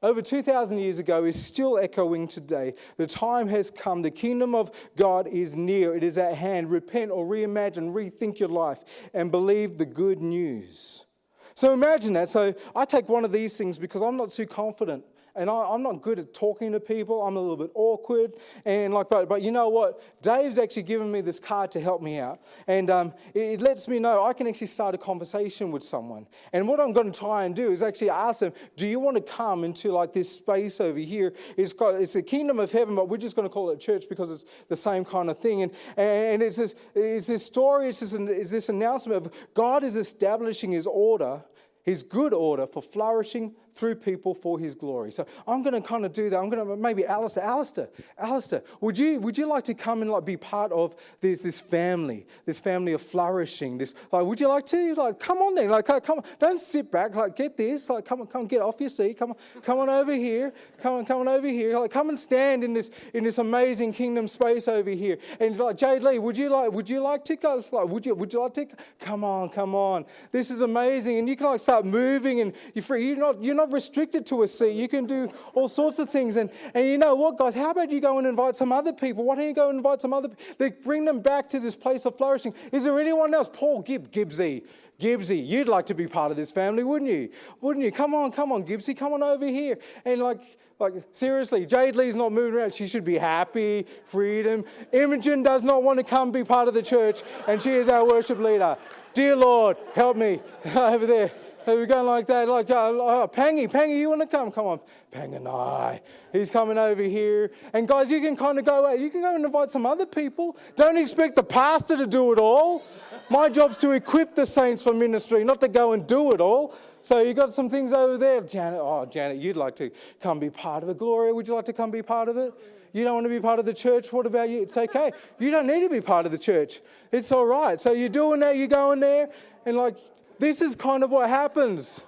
over 0.03 0.21
2,000 0.21 0.79
years 0.79 0.99
ago 0.99 1.25
is 1.25 1.43
still 1.43 1.79
echoing 1.79 2.29
today. 2.29 2.75
The 2.97 3.07
time 3.07 3.49
has 3.49 3.71
come. 3.71 4.03
The 4.03 4.11
kingdom 4.11 4.55
of 4.55 4.71
God 4.97 5.27
is 5.27 5.57
near. 5.57 5.95
It 5.95 6.03
is 6.03 6.19
at 6.19 6.35
hand. 6.35 6.71
Repent 6.71 7.11
or 7.11 7.27
reimagine, 7.27 7.93
rethink 7.93 8.39
your 8.39 8.51
life, 8.51 8.85
and 9.15 9.31
believe 9.31 9.79
the 9.79 9.87
good 9.87 10.21
news. 10.21 11.07
So 11.55 11.73
imagine 11.73 12.13
that. 12.13 12.29
So 12.29 12.55
I 12.75 12.85
take 12.85 13.09
one 13.09 13.25
of 13.25 13.33
these 13.33 13.57
things 13.57 13.79
because 13.79 14.03
I'm 14.03 14.17
not 14.17 14.29
too 14.29 14.47
confident 14.47 15.05
and 15.37 15.51
I, 15.51 15.75
am 15.75 15.83
not 15.83 16.03
good 16.03 16.19
at 16.19 16.33
talking 16.33 16.73
to 16.73 16.81
people. 16.81 17.23
I'm 17.23 17.37
a 17.37 17.41
little 17.41 17.57
bit 17.57 17.71
awkward, 17.75 18.33
and 18.65 18.95
like, 18.95 19.11
but, 19.11 19.29
but 19.29 19.43
you 19.43 19.51
know 19.51 19.69
what? 19.69 20.03
Dave's 20.23 20.59
actually 20.59 20.85
given 20.85 21.13
me 21.13 21.21
this 21.21 21.39
card 21.39 21.71
to 21.73 21.81
help 21.81 22.03
me 22.03 22.19
out, 22.19 22.41
and 22.67 22.91
um, 22.91 23.13
it, 23.35 23.41
it, 23.41 23.61
lets 23.61 23.87
me 23.87 23.99
know 23.99 24.25
I 24.25 24.33
can 24.33 24.47
actually 24.47 24.67
start 24.69 24.95
a 24.95 24.99
conversation 24.99 25.71
with 25.71 25.83
someone. 25.83 26.27
And 26.53 26.67
what 26.67 26.81
I'm 26.81 26.93
going 26.93 27.13
to 27.13 27.19
try 27.19 27.45
and 27.45 27.55
do 27.55 27.71
is 27.71 27.83
actually 27.83 28.11
ask 28.11 28.41
them, 28.41 28.53
"Do 28.77 28.87
you 28.87 28.99
want 28.99 29.17
to 29.17 29.23
come 29.23 29.65
into 29.65 29.93
like 29.93 30.13
this 30.13 30.31
space 30.31 30.81
over 30.81 30.99
here? 30.99 31.35
It's 31.57 31.73
got 31.73 31.97
it's 31.97 32.15
the 32.15 32.23
kingdom 32.23 32.59
of 32.59 32.73
heaven, 32.73 32.95
but 32.95 33.09
we're 33.09 33.17
just 33.19 33.37
going 33.37 33.49
to 33.49 33.53
call 33.53 33.71
it 33.71 33.79
church 33.79 34.07
because 34.09 34.31
it's 34.33 34.45
the 34.69 34.77
same 34.77 35.05
kind 35.05 35.31
of 35.31 35.39
thing." 35.39 35.63
And 35.63 35.73
and 35.97 36.43
it's 36.43 36.57
this, 36.57 36.75
it's 36.95 37.27
this 37.27 37.45
story, 37.45 37.89
it's 37.89 38.01
this, 38.01 38.15
it's 38.15 38.51
this 38.51 38.69
announcement 38.69 39.27
of 39.27 39.33
God 39.55 39.85
is 39.85 39.97
establishing 39.97 40.73
His 40.73 40.87
order 40.87 41.43
his 41.87 42.03
good 42.03 42.35
order 42.35 42.67
for 42.67 42.83
flourishing 42.83 43.55
through 43.77 43.95
people 43.95 44.35
for 44.35 44.59
his 44.59 44.75
glory. 44.75 45.13
So 45.13 45.27
I'm 45.47 45.63
going 45.63 45.75
to 45.75 45.87
kind 45.87 46.05
of 46.05 46.13
do 46.13 46.31
that. 46.31 46.39
I'm 46.39 46.49
going 46.49 46.67
to 46.67 46.77
maybe 46.77 47.05
Alistair, 47.07 47.45
Alistair, 47.45 47.89
Alistair, 48.19 48.63
would 48.81 48.99
you 48.99 49.21
would 49.21 49.37
you 49.37 49.47
like 49.47 49.65
to 49.65 49.75
come 49.75 50.03
and 50.03 50.11
like 50.11 50.25
be 50.25 50.37
part 50.37 50.73
of 50.73 50.97
this 51.21 51.43
this 51.43 51.61
family, 51.61 52.27
this 52.47 52.59
family 52.59 52.93
of 52.95 53.03
flourishing? 53.03 53.79
This 53.79 53.95
like, 54.11 54.25
would 54.25 54.41
you 54.41 54.49
like 54.49 54.67
to 54.67 54.95
like 54.95 55.21
come 55.21 55.39
on 55.39 55.55
then? 55.55 55.71
Like, 55.71 55.89
uh, 55.91 56.01
come 56.01 56.19
on, 56.19 56.25
don't 56.39 56.59
sit 56.59 56.91
back. 56.91 57.15
Like, 57.15 57.37
get 57.37 57.57
this. 57.57 57.91
Like, 57.91 58.07
come 58.07 58.23
on, 58.23 58.27
come 58.27 58.47
get 58.47 58.63
off 58.63 58.77
your 58.81 58.89
seat. 58.89 59.19
Come 59.19 59.31
on, 59.33 59.37
come 59.63 59.79
on 59.79 59.91
over 59.91 60.15
here. 60.15 60.53
Come 60.81 60.95
on, 60.95 61.05
come 61.05 61.21
on 61.21 61.29
over 61.29 61.49
here. 61.49 61.79
Like, 61.79 61.91
come 61.91 62.09
and 62.09 62.19
stand 62.19 62.65
in 62.65 62.73
this 62.73 62.91
in 63.13 63.25
this 63.25 63.39
amazing 63.39 63.93
kingdom 63.93 64.27
space 64.27 64.69
over 64.69 64.91
here. 64.91 65.19
And 65.39 65.59
like 65.59 65.77
Jade 65.77 66.03
Lee, 66.03 66.19
would 66.19 66.37
you 66.37 66.49
like 66.49 66.73
would 66.73 66.89
you 66.89 67.01
like 67.01 67.25
to 67.27 67.37
go? 67.37 67.63
Like, 67.71 67.89
would 67.89 68.07
you 68.07 68.15
would 68.15 68.33
you 68.33 68.41
like 68.41 68.55
to? 68.55 68.67
Come 69.01 69.23
on, 69.23 69.51
come 69.51 69.75
on. 69.75 70.07
This 70.33 70.51
is 70.51 70.63
amazing, 70.63 71.19
and 71.19 71.29
you 71.29 71.37
can 71.37 71.47
like 71.47 71.61
start 71.61 71.85
moving, 71.85 72.41
and 72.41 72.55
you're 72.73 72.83
free. 72.83 73.07
You're 73.07 73.19
not 73.19 73.43
you're 73.43 73.55
not 73.55 73.66
not 73.67 73.73
restricted 73.73 74.27
to 74.27 74.43
a 74.43 74.49
seat. 74.49 74.73
You 74.73 74.89
can 74.89 75.07
do 75.07 75.31
all 75.55 75.69
sorts 75.69 75.99
of 75.99 76.09
things. 76.09 76.37
And, 76.37 76.51
and 76.75 76.87
you 76.87 76.99
know 76.99 77.15
what, 77.15 77.39
guys? 77.39 77.55
How 77.55 77.71
about 77.71 77.91
you 77.91 78.01
go 78.01 78.19
and 78.19 78.27
invite 78.27 78.57
some 78.57 78.73
other 78.73 78.93
people? 78.93 79.25
Why 79.25 79.37
don't 79.37 79.47
you 79.47 79.55
go 79.55 79.69
and 79.69 79.79
invite 79.79 80.01
some 80.01 80.13
other 80.13 80.29
people? 80.29 80.45
They 80.59 80.71
bring 80.71 81.05
them 81.05 81.21
back 81.21 81.49
to 81.51 81.61
this 81.61 81.75
place 81.75 82.07
of 82.07 82.17
flourishing. 82.17 82.55
Is 82.73 82.85
there 82.85 82.99
anyone 82.99 83.35
else? 83.35 83.49
Paul 83.53 83.83
Gibb, 83.83 84.11
Gibbsy. 84.11 84.65
Gibbsy, 85.01 85.47
you'd 85.47 85.69
like 85.69 85.87
to 85.87 85.95
be 85.95 86.07
part 86.07 86.31
of 86.31 86.39
this 86.39 86.51
family, 86.51 86.83
wouldn't 86.83 87.11
you? 87.11 87.29
Wouldn't 87.61 87.85
you? 87.85 87.93
Come 87.93 88.15
on, 88.15 88.33
come 88.33 88.51
on, 88.51 88.65
Gibbsy, 88.65 88.97
come 88.97 89.13
on 89.13 89.23
over 89.23 89.47
here. 89.47 89.77
And 90.07 90.23
like, 90.23 90.41
like 90.79 90.95
seriously, 91.13 91.67
Jade 91.67 91.97
Lee's 91.97 92.17
not 92.17 92.33
moving 92.33 92.59
around. 92.59 92.73
She 92.73 92.87
should 92.87 93.05
be 93.05 93.19
happy, 93.19 93.87
freedom. 94.05 94.65
Imogen 94.93 95.43
does 95.43 95.65
not 95.65 95.83
want 95.83 95.99
to 95.99 96.05
come 96.05 96.33
be 96.33 96.45
part 96.45 96.67
of 96.67 96.73
the 96.73 96.83
church, 96.83 97.23
and 97.47 97.61
she 97.61 97.71
is 97.71 97.91
our 97.91 98.07
worship 98.07 98.39
leader. 98.39 98.79
Dear 99.13 99.37
Lord, 99.37 99.77
help 99.95 100.17
me 100.17 100.41
over 100.75 101.05
there. 101.05 101.31
We're 101.67 101.87
going 101.87 102.07
like 102.07 102.29
that, 102.29 102.49
like, 102.49 102.71
uh, 102.71 102.91
oh, 102.91 103.29
Pangy, 103.33 103.69
Pangy, 103.69 103.99
you 103.99 104.09
want 104.09 104.21
to 104.21 104.29
come? 104.29 104.53
Come 104.53 104.67
on, 104.67 104.81
Panganai. 105.13 106.01
He's 106.33 106.49
coming 106.49 106.79
over 106.79 107.03
here. 107.03 107.51
And 107.73 107.89
guys, 107.89 108.09
you 108.09 108.21
can 108.21 108.37
kind 108.37 108.59
of 108.59 108.65
go, 108.65 108.93
you 108.93 109.11
can 109.11 109.21
go 109.21 109.35
and 109.35 109.45
invite 109.45 109.71
some 109.71 109.85
other 109.85 110.07
people. 110.07 110.57
Don't 110.77 110.97
expect 110.97 111.35
the 111.35 111.43
pastor 111.43 111.97
to 111.97 112.07
do 112.07 112.33
it 112.33 112.39
all. 112.39 112.85
My 113.29 113.49
job's 113.49 113.79
to 113.79 113.91
equip 113.91 114.37
the 114.37 114.47
saints 114.47 114.83
for 114.83 114.95
ministry, 114.95 115.43
not 115.43 115.61
to 115.61 115.69
go 115.69 115.93
and 115.93 116.07
do 116.07 116.33
it 116.33 116.41
all. 116.41 116.73
So 117.03 117.19
you 117.19 117.35
got 117.35 117.53
some 117.53 117.69
things 117.69 117.93
over 117.93 118.17
there. 118.17 118.41
Janet, 118.43 118.79
oh, 118.81 119.05
Janet, 119.05 119.39
you'd 119.39 119.57
like 119.57 119.75
to 119.77 119.91
come 120.21 120.39
be 120.39 120.51
part 120.51 120.85
of 120.85 120.89
it. 120.89 120.99
Gloria, 120.99 121.35
would 121.35 121.49
you 121.49 121.55
like 121.55 121.65
to 121.65 121.73
come 121.73 121.91
be 121.91 122.03
part 122.03 122.29
of 122.29 122.37
it? 122.37 122.55
You 122.93 123.03
don't 123.05 123.15
want 123.15 123.25
to 123.25 123.31
be 123.31 123.41
part 123.41 123.59
of 123.59 123.67
the 123.67 123.75
church? 123.75 124.13
What 124.13 124.25
about 124.27 124.49
you? 124.49 124.63
It's 124.63 124.77
okay. 124.77 125.11
You 125.39 125.51
don't 125.51 125.67
need 125.67 125.81
to 125.81 125.89
be 125.89 126.01
part 126.01 126.27
of 126.27 126.33
the 126.33 126.39
church. 126.39 126.81
It's 127.11 127.33
all 127.33 127.45
right. 127.45 127.81
So 127.81 127.93
you're 127.93 128.09
doing 128.09 128.41
that, 128.41 128.57
you're 128.57 128.69
going 128.69 129.01
there, 129.01 129.29
and 129.67 129.77
like 129.77 129.97
this 130.39 130.61
is 130.61 130.75
kind 130.75 131.03
of 131.03 131.11
what 131.11 131.29
happens. 131.29 132.03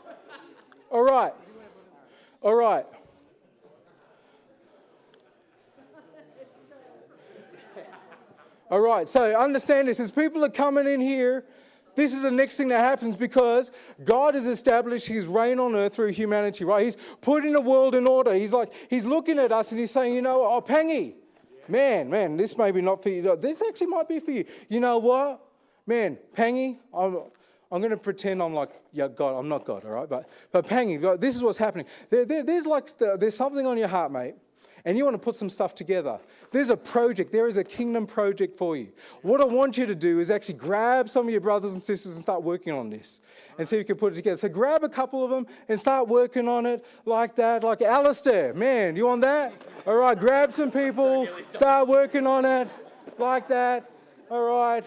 All 0.90 1.04
right. 1.04 1.32
All 2.42 2.54
right. 2.54 2.86
All 8.70 8.80
right, 8.80 9.08
so 9.08 9.34
understand 9.34 9.88
this 9.88 9.98
as 9.98 10.10
people 10.10 10.44
are 10.44 10.50
coming 10.50 10.86
in 10.86 11.00
here, 11.00 11.46
this 11.94 12.12
is 12.12 12.22
the 12.22 12.30
next 12.30 12.58
thing 12.58 12.68
that 12.68 12.80
happens 12.80 13.16
because 13.16 13.72
God 14.04 14.34
has 14.34 14.44
established 14.44 15.06
his 15.06 15.26
reign 15.26 15.58
on 15.58 15.74
earth 15.74 15.94
through 15.94 16.08
humanity, 16.08 16.64
right? 16.64 16.84
He's 16.84 16.98
putting 17.22 17.54
the 17.54 17.60
world 17.62 17.94
in 17.94 18.06
order. 18.06 18.34
He's 18.34 18.52
like, 18.52 18.72
he's 18.90 19.06
looking 19.06 19.38
at 19.38 19.52
us 19.52 19.72
and 19.72 19.80
he's 19.80 19.90
saying, 19.90 20.14
you 20.14 20.22
know, 20.22 20.40
what, 20.40 20.50
oh, 20.52 20.60
Pangy, 20.60 21.14
man, 21.66 22.10
man, 22.10 22.36
this 22.36 22.58
may 22.58 22.70
be 22.70 22.82
not 22.82 23.02
for 23.02 23.08
you. 23.08 23.36
This 23.36 23.62
actually 23.66 23.88
might 23.88 24.06
be 24.06 24.20
for 24.20 24.30
you. 24.30 24.44
You 24.68 24.80
know 24.80 24.98
what? 24.98 25.40
Man, 25.86 26.18
Pangy, 26.36 26.76
I'm, 26.94 27.16
I'm 27.70 27.80
going 27.80 27.90
to 27.90 27.96
pretend 27.98 28.42
I'm 28.42 28.54
like, 28.54 28.70
yeah, 28.92 29.08
God, 29.08 29.38
I'm 29.38 29.48
not 29.48 29.64
God, 29.64 29.84
all 29.84 29.90
right? 29.90 30.08
But, 30.08 30.28
but 30.52 30.66
Pangy, 30.66 31.20
this 31.20 31.36
is 31.36 31.42
what's 31.42 31.58
happening. 31.58 31.86
There, 32.08 32.24
there, 32.24 32.42
there's 32.42 32.66
like, 32.66 32.96
there's 32.96 33.36
something 33.36 33.66
on 33.66 33.76
your 33.76 33.88
heart, 33.88 34.10
mate, 34.10 34.34
and 34.86 34.96
you 34.96 35.04
want 35.04 35.14
to 35.14 35.18
put 35.18 35.36
some 35.36 35.50
stuff 35.50 35.74
together. 35.74 36.18
There's 36.50 36.70
a 36.70 36.76
project, 36.76 37.30
there 37.30 37.46
is 37.46 37.58
a 37.58 37.64
kingdom 37.64 38.06
project 38.06 38.56
for 38.56 38.74
you. 38.74 38.88
What 39.20 39.42
I 39.42 39.44
want 39.44 39.76
you 39.76 39.84
to 39.84 39.94
do 39.94 40.18
is 40.18 40.30
actually 40.30 40.54
grab 40.54 41.10
some 41.10 41.26
of 41.26 41.30
your 41.30 41.42
brothers 41.42 41.72
and 41.72 41.82
sisters 41.82 42.14
and 42.14 42.22
start 42.22 42.42
working 42.42 42.72
on 42.72 42.88
this 42.88 43.20
and 43.58 43.68
see 43.68 43.76
if 43.76 43.80
you 43.80 43.84
can 43.84 43.96
put 43.96 44.14
it 44.14 44.16
together. 44.16 44.36
So 44.38 44.48
grab 44.48 44.84
a 44.84 44.88
couple 44.88 45.22
of 45.22 45.30
them 45.30 45.46
and 45.68 45.78
start 45.78 46.08
working 46.08 46.48
on 46.48 46.64
it 46.64 46.86
like 47.04 47.34
that. 47.36 47.64
Like 47.64 47.82
Alistair, 47.82 48.54
man, 48.54 48.96
you 48.96 49.04
want 49.04 49.20
that? 49.22 49.52
All 49.86 49.96
right, 49.96 50.18
grab 50.18 50.54
some 50.54 50.70
people, 50.70 51.28
start 51.42 51.86
working 51.86 52.26
on 52.26 52.46
it 52.46 52.68
like 53.18 53.46
that. 53.48 53.90
All 54.30 54.44
right. 54.44 54.84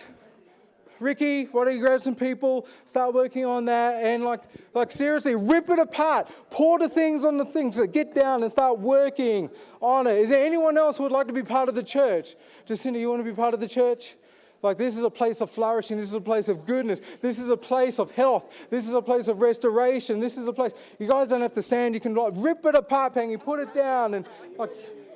Ricky, 1.01 1.45
why 1.45 1.65
don't 1.65 1.75
you 1.75 1.81
grab 1.81 2.01
some 2.01 2.15
people, 2.15 2.67
start 2.85 3.13
working 3.13 3.43
on 3.43 3.65
that, 3.65 4.03
and 4.03 4.23
like, 4.23 4.41
like 4.73 4.91
seriously, 4.91 5.35
rip 5.35 5.69
it 5.69 5.79
apart. 5.79 6.29
Pour 6.49 6.77
the 6.77 6.87
things 6.87 7.25
on 7.25 7.37
the 7.37 7.45
things. 7.45 7.75
So 7.75 7.87
get 7.87 8.13
down 8.13 8.43
and 8.43 8.51
start 8.51 8.79
working 8.79 9.49
on 9.81 10.07
it. 10.07 10.17
Is 10.17 10.29
there 10.29 10.45
anyone 10.45 10.77
else 10.77 10.97
who 10.97 11.03
would 11.03 11.11
like 11.11 11.27
to 11.27 11.33
be 11.33 11.43
part 11.43 11.69
of 11.69 11.75
the 11.75 11.83
church? 11.83 12.35
Jacinda, 12.67 12.99
you 12.99 13.09
want 13.09 13.19
to 13.19 13.29
be 13.29 13.35
part 13.35 13.53
of 13.53 13.59
the 13.59 13.67
church? 13.67 14.15
Like, 14.61 14.77
this 14.77 14.95
is 14.95 15.03
a 15.03 15.09
place 15.09 15.41
of 15.41 15.49
flourishing. 15.49 15.97
This 15.97 16.09
is 16.09 16.13
a 16.13 16.21
place 16.21 16.47
of 16.47 16.67
goodness. 16.67 17.01
This 17.19 17.39
is 17.39 17.49
a 17.49 17.57
place 17.57 17.97
of 17.97 18.11
health. 18.11 18.69
This 18.69 18.87
is 18.87 18.93
a 18.93 19.01
place 19.01 19.27
of 19.27 19.41
restoration. 19.41 20.19
This 20.19 20.37
is 20.37 20.45
a 20.45 20.53
place, 20.53 20.73
you 20.99 21.07
guys 21.07 21.29
don't 21.29 21.41
have 21.41 21.53
to 21.53 21.63
stand. 21.63 21.95
You 21.95 21.99
can 21.99 22.13
like, 22.13 22.33
rip 22.35 22.63
it 22.65 22.75
apart, 22.75 23.15
Pangy, 23.15 23.43
put 23.43 23.59
it 23.59 23.73
down, 23.73 24.13
and 24.13 24.27
like, 24.59 24.69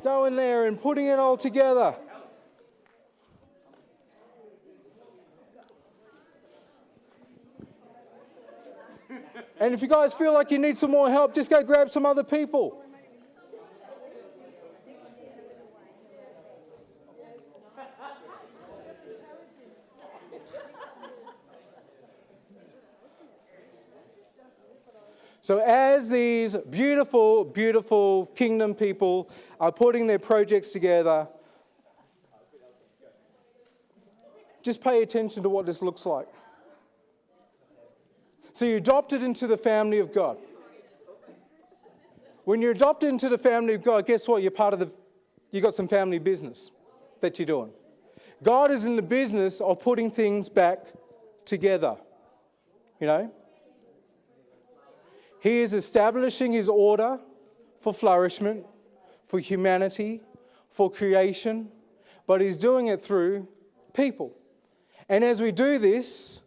go 0.03 0.25
in 0.25 0.35
there 0.35 0.65
and 0.65 0.81
putting 0.81 1.07
it 1.07 1.19
all 1.19 1.37
together. 1.37 1.95
And 9.59 9.73
if 9.73 9.81
you 9.81 9.87
guys 9.87 10.13
feel 10.13 10.33
like 10.33 10.51
you 10.51 10.59
need 10.59 10.77
some 10.77 10.91
more 10.91 11.09
help, 11.09 11.33
just 11.33 11.49
go 11.49 11.63
grab 11.63 11.89
some 11.89 12.05
other 12.05 12.23
people. 12.23 12.81
So, 25.45 25.59
as 25.59 26.09
these 26.09 26.55
beautiful, 26.55 27.45
beautiful 27.45 28.25
kingdom 28.35 28.73
people 28.73 29.29
are 29.59 29.71
putting 29.71 30.07
their 30.07 30.17
projects 30.17 30.71
together, 30.71 31.27
just 34.63 34.81
pay 34.81 35.03
attention 35.03 35.43
to 35.43 35.49
what 35.49 35.67
this 35.67 35.83
looks 35.83 36.03
like. 36.07 36.27
So 38.55 38.63
you're 38.63 38.77
adopted 38.77 39.21
into 39.21 39.47
the 39.47 39.57
family 39.57 39.99
of 39.99 40.13
God. 40.13 40.37
When 42.45 42.61
you're 42.61 42.71
adopted 42.71 43.09
into 43.09 43.27
the 43.27 43.37
family 43.37 43.73
of 43.73 43.83
God, 43.83 44.05
guess 44.05 44.29
what? 44.29 44.41
You're 44.41 44.49
part 44.49 44.73
of 44.73 44.79
the, 44.79 44.89
you 45.51 45.59
got 45.59 45.73
some 45.73 45.89
family 45.89 46.19
business 46.19 46.71
that 47.19 47.37
you're 47.37 47.45
doing. 47.45 47.71
God 48.41 48.71
is 48.71 48.85
in 48.85 48.95
the 48.95 49.01
business 49.01 49.59
of 49.59 49.81
putting 49.81 50.09
things 50.09 50.47
back 50.47 50.85
together. 51.43 51.97
You 53.01 53.07
know? 53.07 53.31
He 55.41 55.59
is 55.59 55.73
establishing 55.73 56.53
his 56.53 56.69
order 56.69 57.19
for 57.81 57.93
flourishment, 57.93 58.65
for 59.27 59.37
humanity, 59.37 60.21
for 60.69 60.89
creation, 60.89 61.67
but 62.25 62.39
he's 62.39 62.55
doing 62.55 62.87
it 62.87 63.01
through 63.01 63.49
people. 63.91 64.33
And 65.09 65.25
as 65.25 65.41
we 65.41 65.51
do 65.51 65.77
this, 65.77 66.41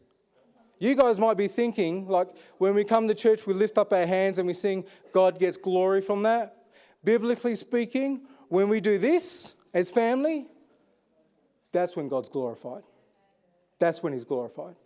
you 0.78 0.94
guys 0.94 1.18
might 1.18 1.36
be 1.36 1.48
thinking, 1.48 2.08
like, 2.08 2.28
when 2.58 2.74
we 2.74 2.84
come 2.84 3.08
to 3.08 3.14
church, 3.14 3.46
we 3.46 3.54
lift 3.54 3.78
up 3.78 3.92
our 3.92 4.06
hands 4.06 4.38
and 4.38 4.46
we 4.46 4.54
sing, 4.54 4.84
God 5.12 5.38
gets 5.38 5.56
glory 5.56 6.00
from 6.00 6.22
that. 6.22 6.66
Biblically 7.04 7.56
speaking, 7.56 8.22
when 8.48 8.68
we 8.68 8.80
do 8.80 8.98
this 8.98 9.54
as 9.74 9.90
family, 9.90 10.46
that's 11.72 11.96
when 11.96 12.08
God's 12.08 12.28
glorified. 12.28 12.82
That's 13.78 14.02
when 14.02 14.12
He's 14.12 14.24
glorified. 14.24 14.76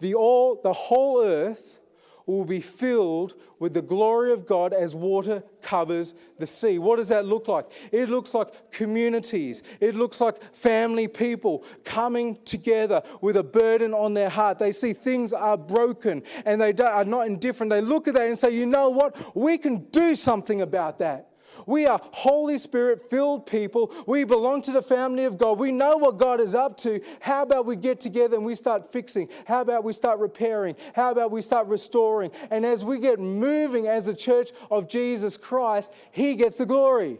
The, 0.00 0.14
all, 0.14 0.60
the 0.62 0.72
whole 0.72 1.22
earth 1.22 1.80
will 2.26 2.44
be 2.44 2.60
filled 2.60 3.34
with 3.58 3.74
the 3.74 3.82
glory 3.82 4.32
of 4.32 4.46
God 4.46 4.72
as 4.72 4.94
water 4.94 5.42
covers 5.62 6.14
the 6.38 6.46
sea. 6.46 6.78
What 6.78 6.96
does 6.96 7.08
that 7.08 7.24
look 7.24 7.48
like? 7.48 7.66
It 7.92 8.08
looks 8.08 8.34
like 8.34 8.70
communities, 8.70 9.62
it 9.80 9.94
looks 9.94 10.20
like 10.20 10.42
family 10.54 11.08
people 11.08 11.64
coming 11.84 12.38
together 12.44 13.02
with 13.20 13.36
a 13.36 13.42
burden 13.42 13.94
on 13.94 14.14
their 14.14 14.28
heart. 14.28 14.58
They 14.58 14.72
see 14.72 14.92
things 14.92 15.32
are 15.32 15.56
broken 15.56 16.22
and 16.44 16.60
they 16.60 16.72
are 16.72 17.04
not 17.04 17.26
indifferent. 17.26 17.70
They 17.70 17.80
look 17.80 18.08
at 18.08 18.14
that 18.14 18.28
and 18.28 18.38
say, 18.38 18.50
you 18.50 18.66
know 18.66 18.90
what? 18.90 19.36
We 19.36 19.58
can 19.58 19.84
do 19.90 20.14
something 20.14 20.62
about 20.62 20.98
that. 20.98 21.31
We 21.66 21.86
are 21.86 22.00
Holy 22.12 22.58
Spirit 22.58 23.08
filled 23.10 23.46
people. 23.46 23.92
We 24.06 24.24
belong 24.24 24.62
to 24.62 24.72
the 24.72 24.82
family 24.82 25.24
of 25.24 25.38
God. 25.38 25.58
We 25.58 25.72
know 25.72 25.96
what 25.96 26.18
God 26.18 26.40
is 26.40 26.54
up 26.54 26.76
to. 26.78 27.00
How 27.20 27.42
about 27.42 27.66
we 27.66 27.76
get 27.76 28.00
together 28.00 28.36
and 28.36 28.44
we 28.44 28.54
start 28.54 28.90
fixing? 28.92 29.28
How 29.46 29.60
about 29.60 29.84
we 29.84 29.92
start 29.92 30.18
repairing? 30.18 30.76
How 30.94 31.10
about 31.10 31.30
we 31.30 31.42
start 31.42 31.66
restoring? 31.66 32.30
And 32.50 32.64
as 32.66 32.84
we 32.84 32.98
get 32.98 33.18
moving 33.20 33.86
as 33.86 34.08
a 34.08 34.14
church 34.14 34.50
of 34.70 34.88
Jesus 34.88 35.36
Christ, 35.36 35.92
He 36.10 36.34
gets 36.34 36.56
the 36.56 36.66
glory. 36.66 37.18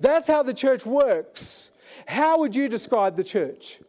That's 0.00 0.26
how 0.26 0.42
the 0.42 0.54
church 0.54 0.84
works. 0.84 1.70
How 2.06 2.38
would 2.38 2.54
you 2.56 2.68
describe 2.68 3.16
the 3.16 3.24
church? 3.24 3.80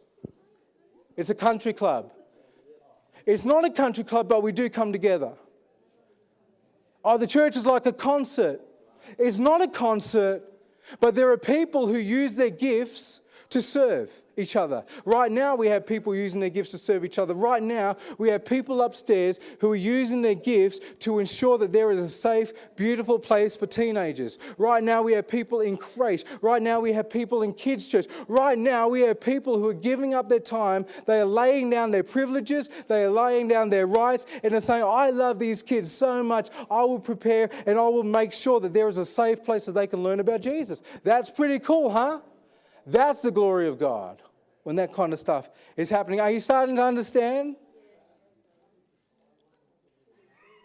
It's 1.16 1.30
a 1.30 1.34
country 1.34 1.72
club. 1.72 2.12
It's 3.24 3.44
not 3.44 3.64
a 3.64 3.70
country 3.70 4.04
club, 4.04 4.28
but 4.28 4.42
we 4.42 4.52
do 4.52 4.70
come 4.70 4.92
together. 4.92 5.32
Oh, 7.04 7.18
the 7.18 7.26
church 7.26 7.56
is 7.56 7.66
like 7.66 7.86
a 7.86 7.92
concert. 7.92 8.60
It's 9.18 9.38
not 9.38 9.62
a 9.62 9.68
concert, 9.68 10.42
but 11.00 11.14
there 11.14 11.30
are 11.30 11.38
people 11.38 11.86
who 11.86 11.98
use 11.98 12.36
their 12.36 12.50
gifts 12.50 13.20
to 13.50 13.62
serve 13.62 14.10
each 14.36 14.56
other. 14.56 14.84
Right 15.04 15.32
now, 15.32 15.56
we 15.56 15.68
have 15.68 15.86
people 15.86 16.14
using 16.14 16.40
their 16.40 16.50
gifts 16.50 16.72
to 16.72 16.78
serve 16.78 17.04
each 17.04 17.18
other. 17.18 17.34
Right 17.34 17.62
now, 17.62 17.96
we 18.18 18.28
have 18.28 18.44
people 18.44 18.82
upstairs 18.82 19.40
who 19.60 19.72
are 19.72 19.76
using 19.76 20.22
their 20.22 20.34
gifts 20.34 20.80
to 21.00 21.18
ensure 21.18 21.58
that 21.58 21.72
there 21.72 21.90
is 21.90 21.98
a 21.98 22.08
safe, 22.08 22.52
beautiful 22.76 23.18
place 23.18 23.56
for 23.56 23.66
teenagers. 23.66 24.38
Right 24.58 24.84
now, 24.84 25.02
we 25.02 25.14
have 25.14 25.26
people 25.26 25.60
in 25.60 25.76
creche. 25.76 26.24
Right 26.42 26.62
now, 26.62 26.80
we 26.80 26.92
have 26.92 27.08
people 27.08 27.42
in 27.42 27.54
kids' 27.54 27.88
church. 27.88 28.06
Right 28.28 28.58
now, 28.58 28.88
we 28.88 29.00
have 29.02 29.20
people 29.20 29.58
who 29.58 29.68
are 29.68 29.74
giving 29.74 30.14
up 30.14 30.28
their 30.28 30.40
time. 30.40 30.84
They 31.06 31.20
are 31.20 31.24
laying 31.24 31.70
down 31.70 31.90
their 31.90 32.02
privileges, 32.02 32.68
they 32.88 33.04
are 33.04 33.10
laying 33.10 33.48
down 33.48 33.70
their 33.70 33.86
rights, 33.86 34.26
and 34.42 34.52
are 34.52 34.60
saying, 34.60 34.84
I 34.84 35.10
love 35.10 35.38
these 35.38 35.62
kids 35.62 35.90
so 35.92 36.22
much, 36.22 36.50
I 36.70 36.82
will 36.84 37.00
prepare 37.00 37.50
and 37.66 37.78
I 37.78 37.88
will 37.88 38.02
make 38.02 38.32
sure 38.32 38.60
that 38.60 38.72
there 38.72 38.88
is 38.88 38.98
a 38.98 39.06
safe 39.06 39.42
place 39.44 39.66
that 39.66 39.72
they 39.72 39.86
can 39.86 40.02
learn 40.02 40.20
about 40.20 40.40
Jesus. 40.40 40.82
That's 41.04 41.30
pretty 41.30 41.58
cool, 41.58 41.90
huh? 41.90 42.20
That's 42.86 43.20
the 43.20 43.30
glory 43.30 43.66
of 43.68 43.78
God 43.78 44.22
when 44.62 44.76
that 44.76 44.92
kind 44.92 45.12
of 45.12 45.18
stuff 45.18 45.50
is 45.76 45.90
happening. 45.90 46.20
Are 46.20 46.30
you 46.30 46.40
starting 46.40 46.76
to 46.76 46.82
understand? 46.82 47.56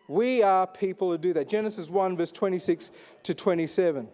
We 0.07 0.43
are 0.43 0.67
people 0.67 1.09
who 1.09 1.17
do 1.17 1.34
that. 1.34 1.47
Genesis 1.47 1.89
1, 1.89 2.17
verse 2.17 2.32
26 2.32 2.91
to 3.24 3.34
27. 3.34 4.09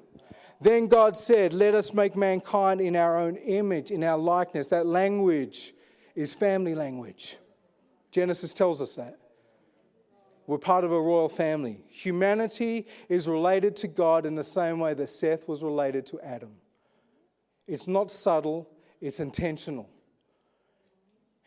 Then 0.61 0.87
God 0.87 1.17
said, 1.17 1.53
Let 1.53 1.73
us 1.73 1.93
make 1.93 2.15
mankind 2.15 2.81
in 2.81 2.95
our 2.95 3.17
own 3.17 3.35
image, 3.37 3.91
in 3.91 4.03
our 4.03 4.17
likeness. 4.17 4.69
That 4.69 4.85
language 4.85 5.73
is 6.15 6.33
family 6.33 6.75
language. 6.75 7.37
Genesis 8.11 8.53
tells 8.53 8.81
us 8.81 8.95
that. 8.95 9.17
We're 10.47 10.57
part 10.57 10.83
of 10.83 10.91
a 10.91 11.01
royal 11.01 11.29
family. 11.29 11.83
Humanity 11.89 12.87
is 13.09 13.27
related 13.27 13.75
to 13.77 13.87
God 13.87 14.25
in 14.25 14.35
the 14.35 14.43
same 14.43 14.79
way 14.79 14.93
that 14.93 15.09
Seth 15.09 15.47
was 15.47 15.63
related 15.63 16.05
to 16.07 16.19
Adam. 16.21 16.51
It's 17.67 17.87
not 17.87 18.09
subtle, 18.09 18.69
it's 19.01 19.19
intentional. 19.19 19.89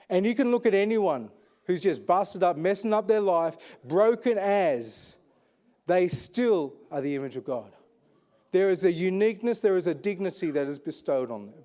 And 0.08 0.26
you 0.26 0.34
can 0.34 0.50
look 0.50 0.66
at 0.66 0.74
anyone 0.74 1.30
who's 1.64 1.80
just 1.80 2.06
busted 2.06 2.42
up, 2.42 2.56
messing 2.56 2.92
up 2.92 3.06
their 3.06 3.20
life, 3.20 3.56
broken 3.84 4.38
as, 4.38 5.16
they 5.86 6.08
still 6.08 6.74
are 6.90 7.00
the 7.00 7.14
image 7.14 7.36
of 7.36 7.44
God. 7.44 7.72
There 8.52 8.70
is 8.70 8.84
a 8.84 8.92
uniqueness, 8.92 9.60
there 9.60 9.76
is 9.76 9.86
a 9.86 9.94
dignity 9.94 10.50
that 10.50 10.66
is 10.66 10.78
bestowed 10.78 11.30
on 11.30 11.46
them. 11.46 11.59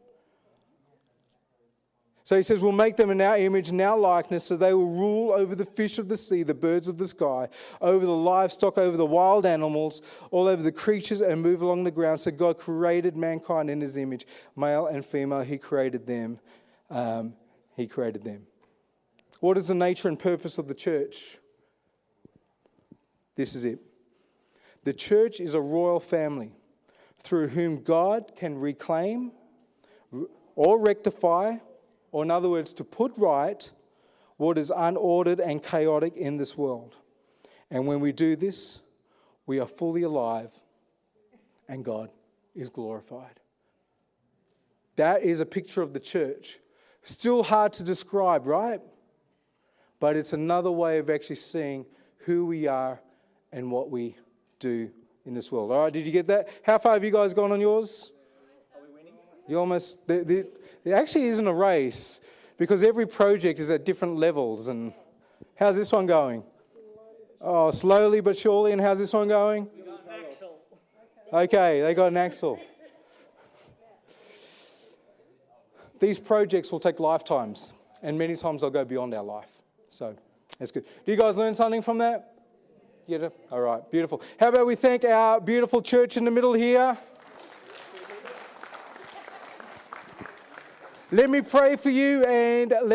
So 2.25 2.35
he 2.35 2.41
says, 2.41 2.59
We'll 2.59 2.71
make 2.71 2.97
them 2.97 3.11
in 3.11 3.21
our 3.21 3.37
image 3.37 3.69
and 3.69 3.79
our 3.81 3.97
likeness, 3.97 4.45
so 4.45 4.57
they 4.57 4.73
will 4.73 4.89
rule 4.89 5.31
over 5.31 5.53
the 5.53 5.63
fish 5.63 5.99
of 5.99 6.09
the 6.09 6.17
sea, 6.17 6.41
the 6.41 6.55
birds 6.55 6.87
of 6.87 6.97
the 6.97 7.07
sky, 7.07 7.47
over 7.79 8.03
the 8.03 8.11
livestock, 8.11 8.79
over 8.79 8.97
the 8.97 9.05
wild 9.05 9.45
animals, 9.45 10.01
all 10.31 10.47
over 10.47 10.63
the 10.63 10.71
creatures, 10.71 11.21
and 11.21 11.39
move 11.39 11.61
along 11.61 11.83
the 11.83 11.91
ground. 11.91 12.19
So 12.19 12.31
God 12.31 12.57
created 12.57 13.15
mankind 13.15 13.69
in 13.69 13.79
his 13.79 13.95
image, 13.95 14.25
male 14.55 14.87
and 14.87 15.05
female, 15.05 15.41
he 15.41 15.59
created 15.59 16.07
them. 16.07 16.39
Um, 16.89 17.35
he 17.75 17.85
created 17.85 18.23
them. 18.23 18.47
What 19.39 19.55
is 19.55 19.67
the 19.67 19.75
nature 19.75 20.07
and 20.07 20.17
purpose 20.17 20.57
of 20.57 20.67
the 20.67 20.73
church? 20.73 21.37
This 23.35 23.53
is 23.53 23.65
it. 23.65 23.79
The 24.83 24.93
church 24.93 25.39
is 25.39 25.53
a 25.53 25.61
royal 25.61 25.99
family 25.99 26.53
through 27.19 27.49
whom 27.49 27.83
God 27.83 28.31
can 28.35 28.57
reclaim 28.57 29.31
or 30.55 30.79
rectify 30.79 31.57
or 32.15 32.23
in 32.23 32.31
other 32.31 32.47
words, 32.47 32.73
to 32.73 32.85
put 32.85 33.11
right 33.17 33.69
what 34.37 34.57
is 34.57 34.71
unordered 34.71 35.45
and 35.45 35.61
chaotic 35.61 36.15
in 36.15 36.37
this 36.37 36.57
world. 36.57 36.95
And 37.69 37.87
when 37.87 37.99
we 37.99 38.13
do 38.13 38.37
this, 38.37 38.79
we 39.45 39.59
are 39.59 39.67
fully 39.67 40.03
alive 40.03 40.53
and 41.67 41.83
God 41.83 42.09
is 42.55 42.69
glorified. 42.69 43.41
That 44.95 45.23
is 45.23 45.41
a 45.41 45.45
picture 45.45 45.81
of 45.81 45.91
the 45.91 45.99
church. 45.99 46.59
Still 47.03 47.43
hard 47.43 47.73
to 47.73 47.83
describe, 47.83 48.47
right? 48.47 48.79
But 49.99 50.15
it's 50.15 50.31
another 50.31 50.71
way 50.71 50.99
of 50.99 51.09
actually 51.09 51.35
seeing 51.35 51.85
who 52.19 52.45
we 52.45 52.65
are 52.65 53.01
and 53.51 53.69
what 53.69 53.91
we 53.91 54.15
do 54.59 54.89
in 55.25 55.33
this 55.33 55.51
world. 55.51 55.69
All 55.69 55.83
right, 55.83 55.91
did 55.91 56.05
you 56.05 56.13
get 56.13 56.27
that? 56.27 56.47
How 56.63 56.77
far 56.77 56.93
have 56.93 57.03
you 57.03 57.11
guys 57.11 57.33
gone 57.33 57.51
on 57.51 57.59
yours? 57.59 58.11
Are 58.73 58.87
we 58.87 58.93
winning? 58.93 59.15
You 59.49 59.59
almost. 59.59 59.97
The, 60.07 60.23
the, 60.23 60.47
it 60.85 60.91
actually 60.91 61.25
isn't 61.25 61.47
a 61.47 61.53
race 61.53 62.21
because 62.57 62.83
every 62.83 63.07
project 63.07 63.59
is 63.59 63.69
at 63.69 63.83
different 63.83 64.17
levels. 64.17 64.67
And 64.67 64.93
how's 65.55 65.75
this 65.75 65.91
one 65.91 66.05
going? 66.05 66.43
Oh, 67.41 67.71
slowly 67.71 68.21
but 68.21 68.37
surely. 68.37 68.71
And 68.71 68.79
how's 68.79 68.99
this 68.99 69.11
one 69.11 69.27
going? 69.27 69.67
Okay, 71.33 71.81
they 71.81 71.93
got 71.93 72.07
an 72.07 72.17
axle. 72.17 72.59
These 75.99 76.19
projects 76.19 76.71
will 76.71 76.79
take 76.79 76.99
lifetimes, 76.99 77.73
and 78.01 78.17
many 78.17 78.35
times 78.35 78.61
they'll 78.61 78.69
go 78.69 78.85
beyond 78.85 79.13
our 79.13 79.23
life. 79.23 79.49
So 79.89 80.15
that's 80.59 80.71
good. 80.71 80.85
Do 81.05 81.11
you 81.11 81.17
guys 81.17 81.35
learn 81.35 81.53
something 81.53 81.81
from 81.81 81.97
that? 81.97 82.33
Get 83.07 83.23
it? 83.23 83.33
All 83.51 83.61
right, 83.61 83.89
beautiful. 83.91 84.21
How 84.39 84.49
about 84.49 84.65
we 84.65 84.75
thank 84.75 85.03
our 85.05 85.39
beautiful 85.39 85.81
church 85.81 86.17
in 86.17 86.25
the 86.25 86.31
middle 86.31 86.53
here? 86.53 86.97
Let 91.15 91.29
me 91.29 91.39
pray 91.39 91.77
for 91.77 91.89
you 91.89 92.25
and 92.25 92.71
let 92.71 92.89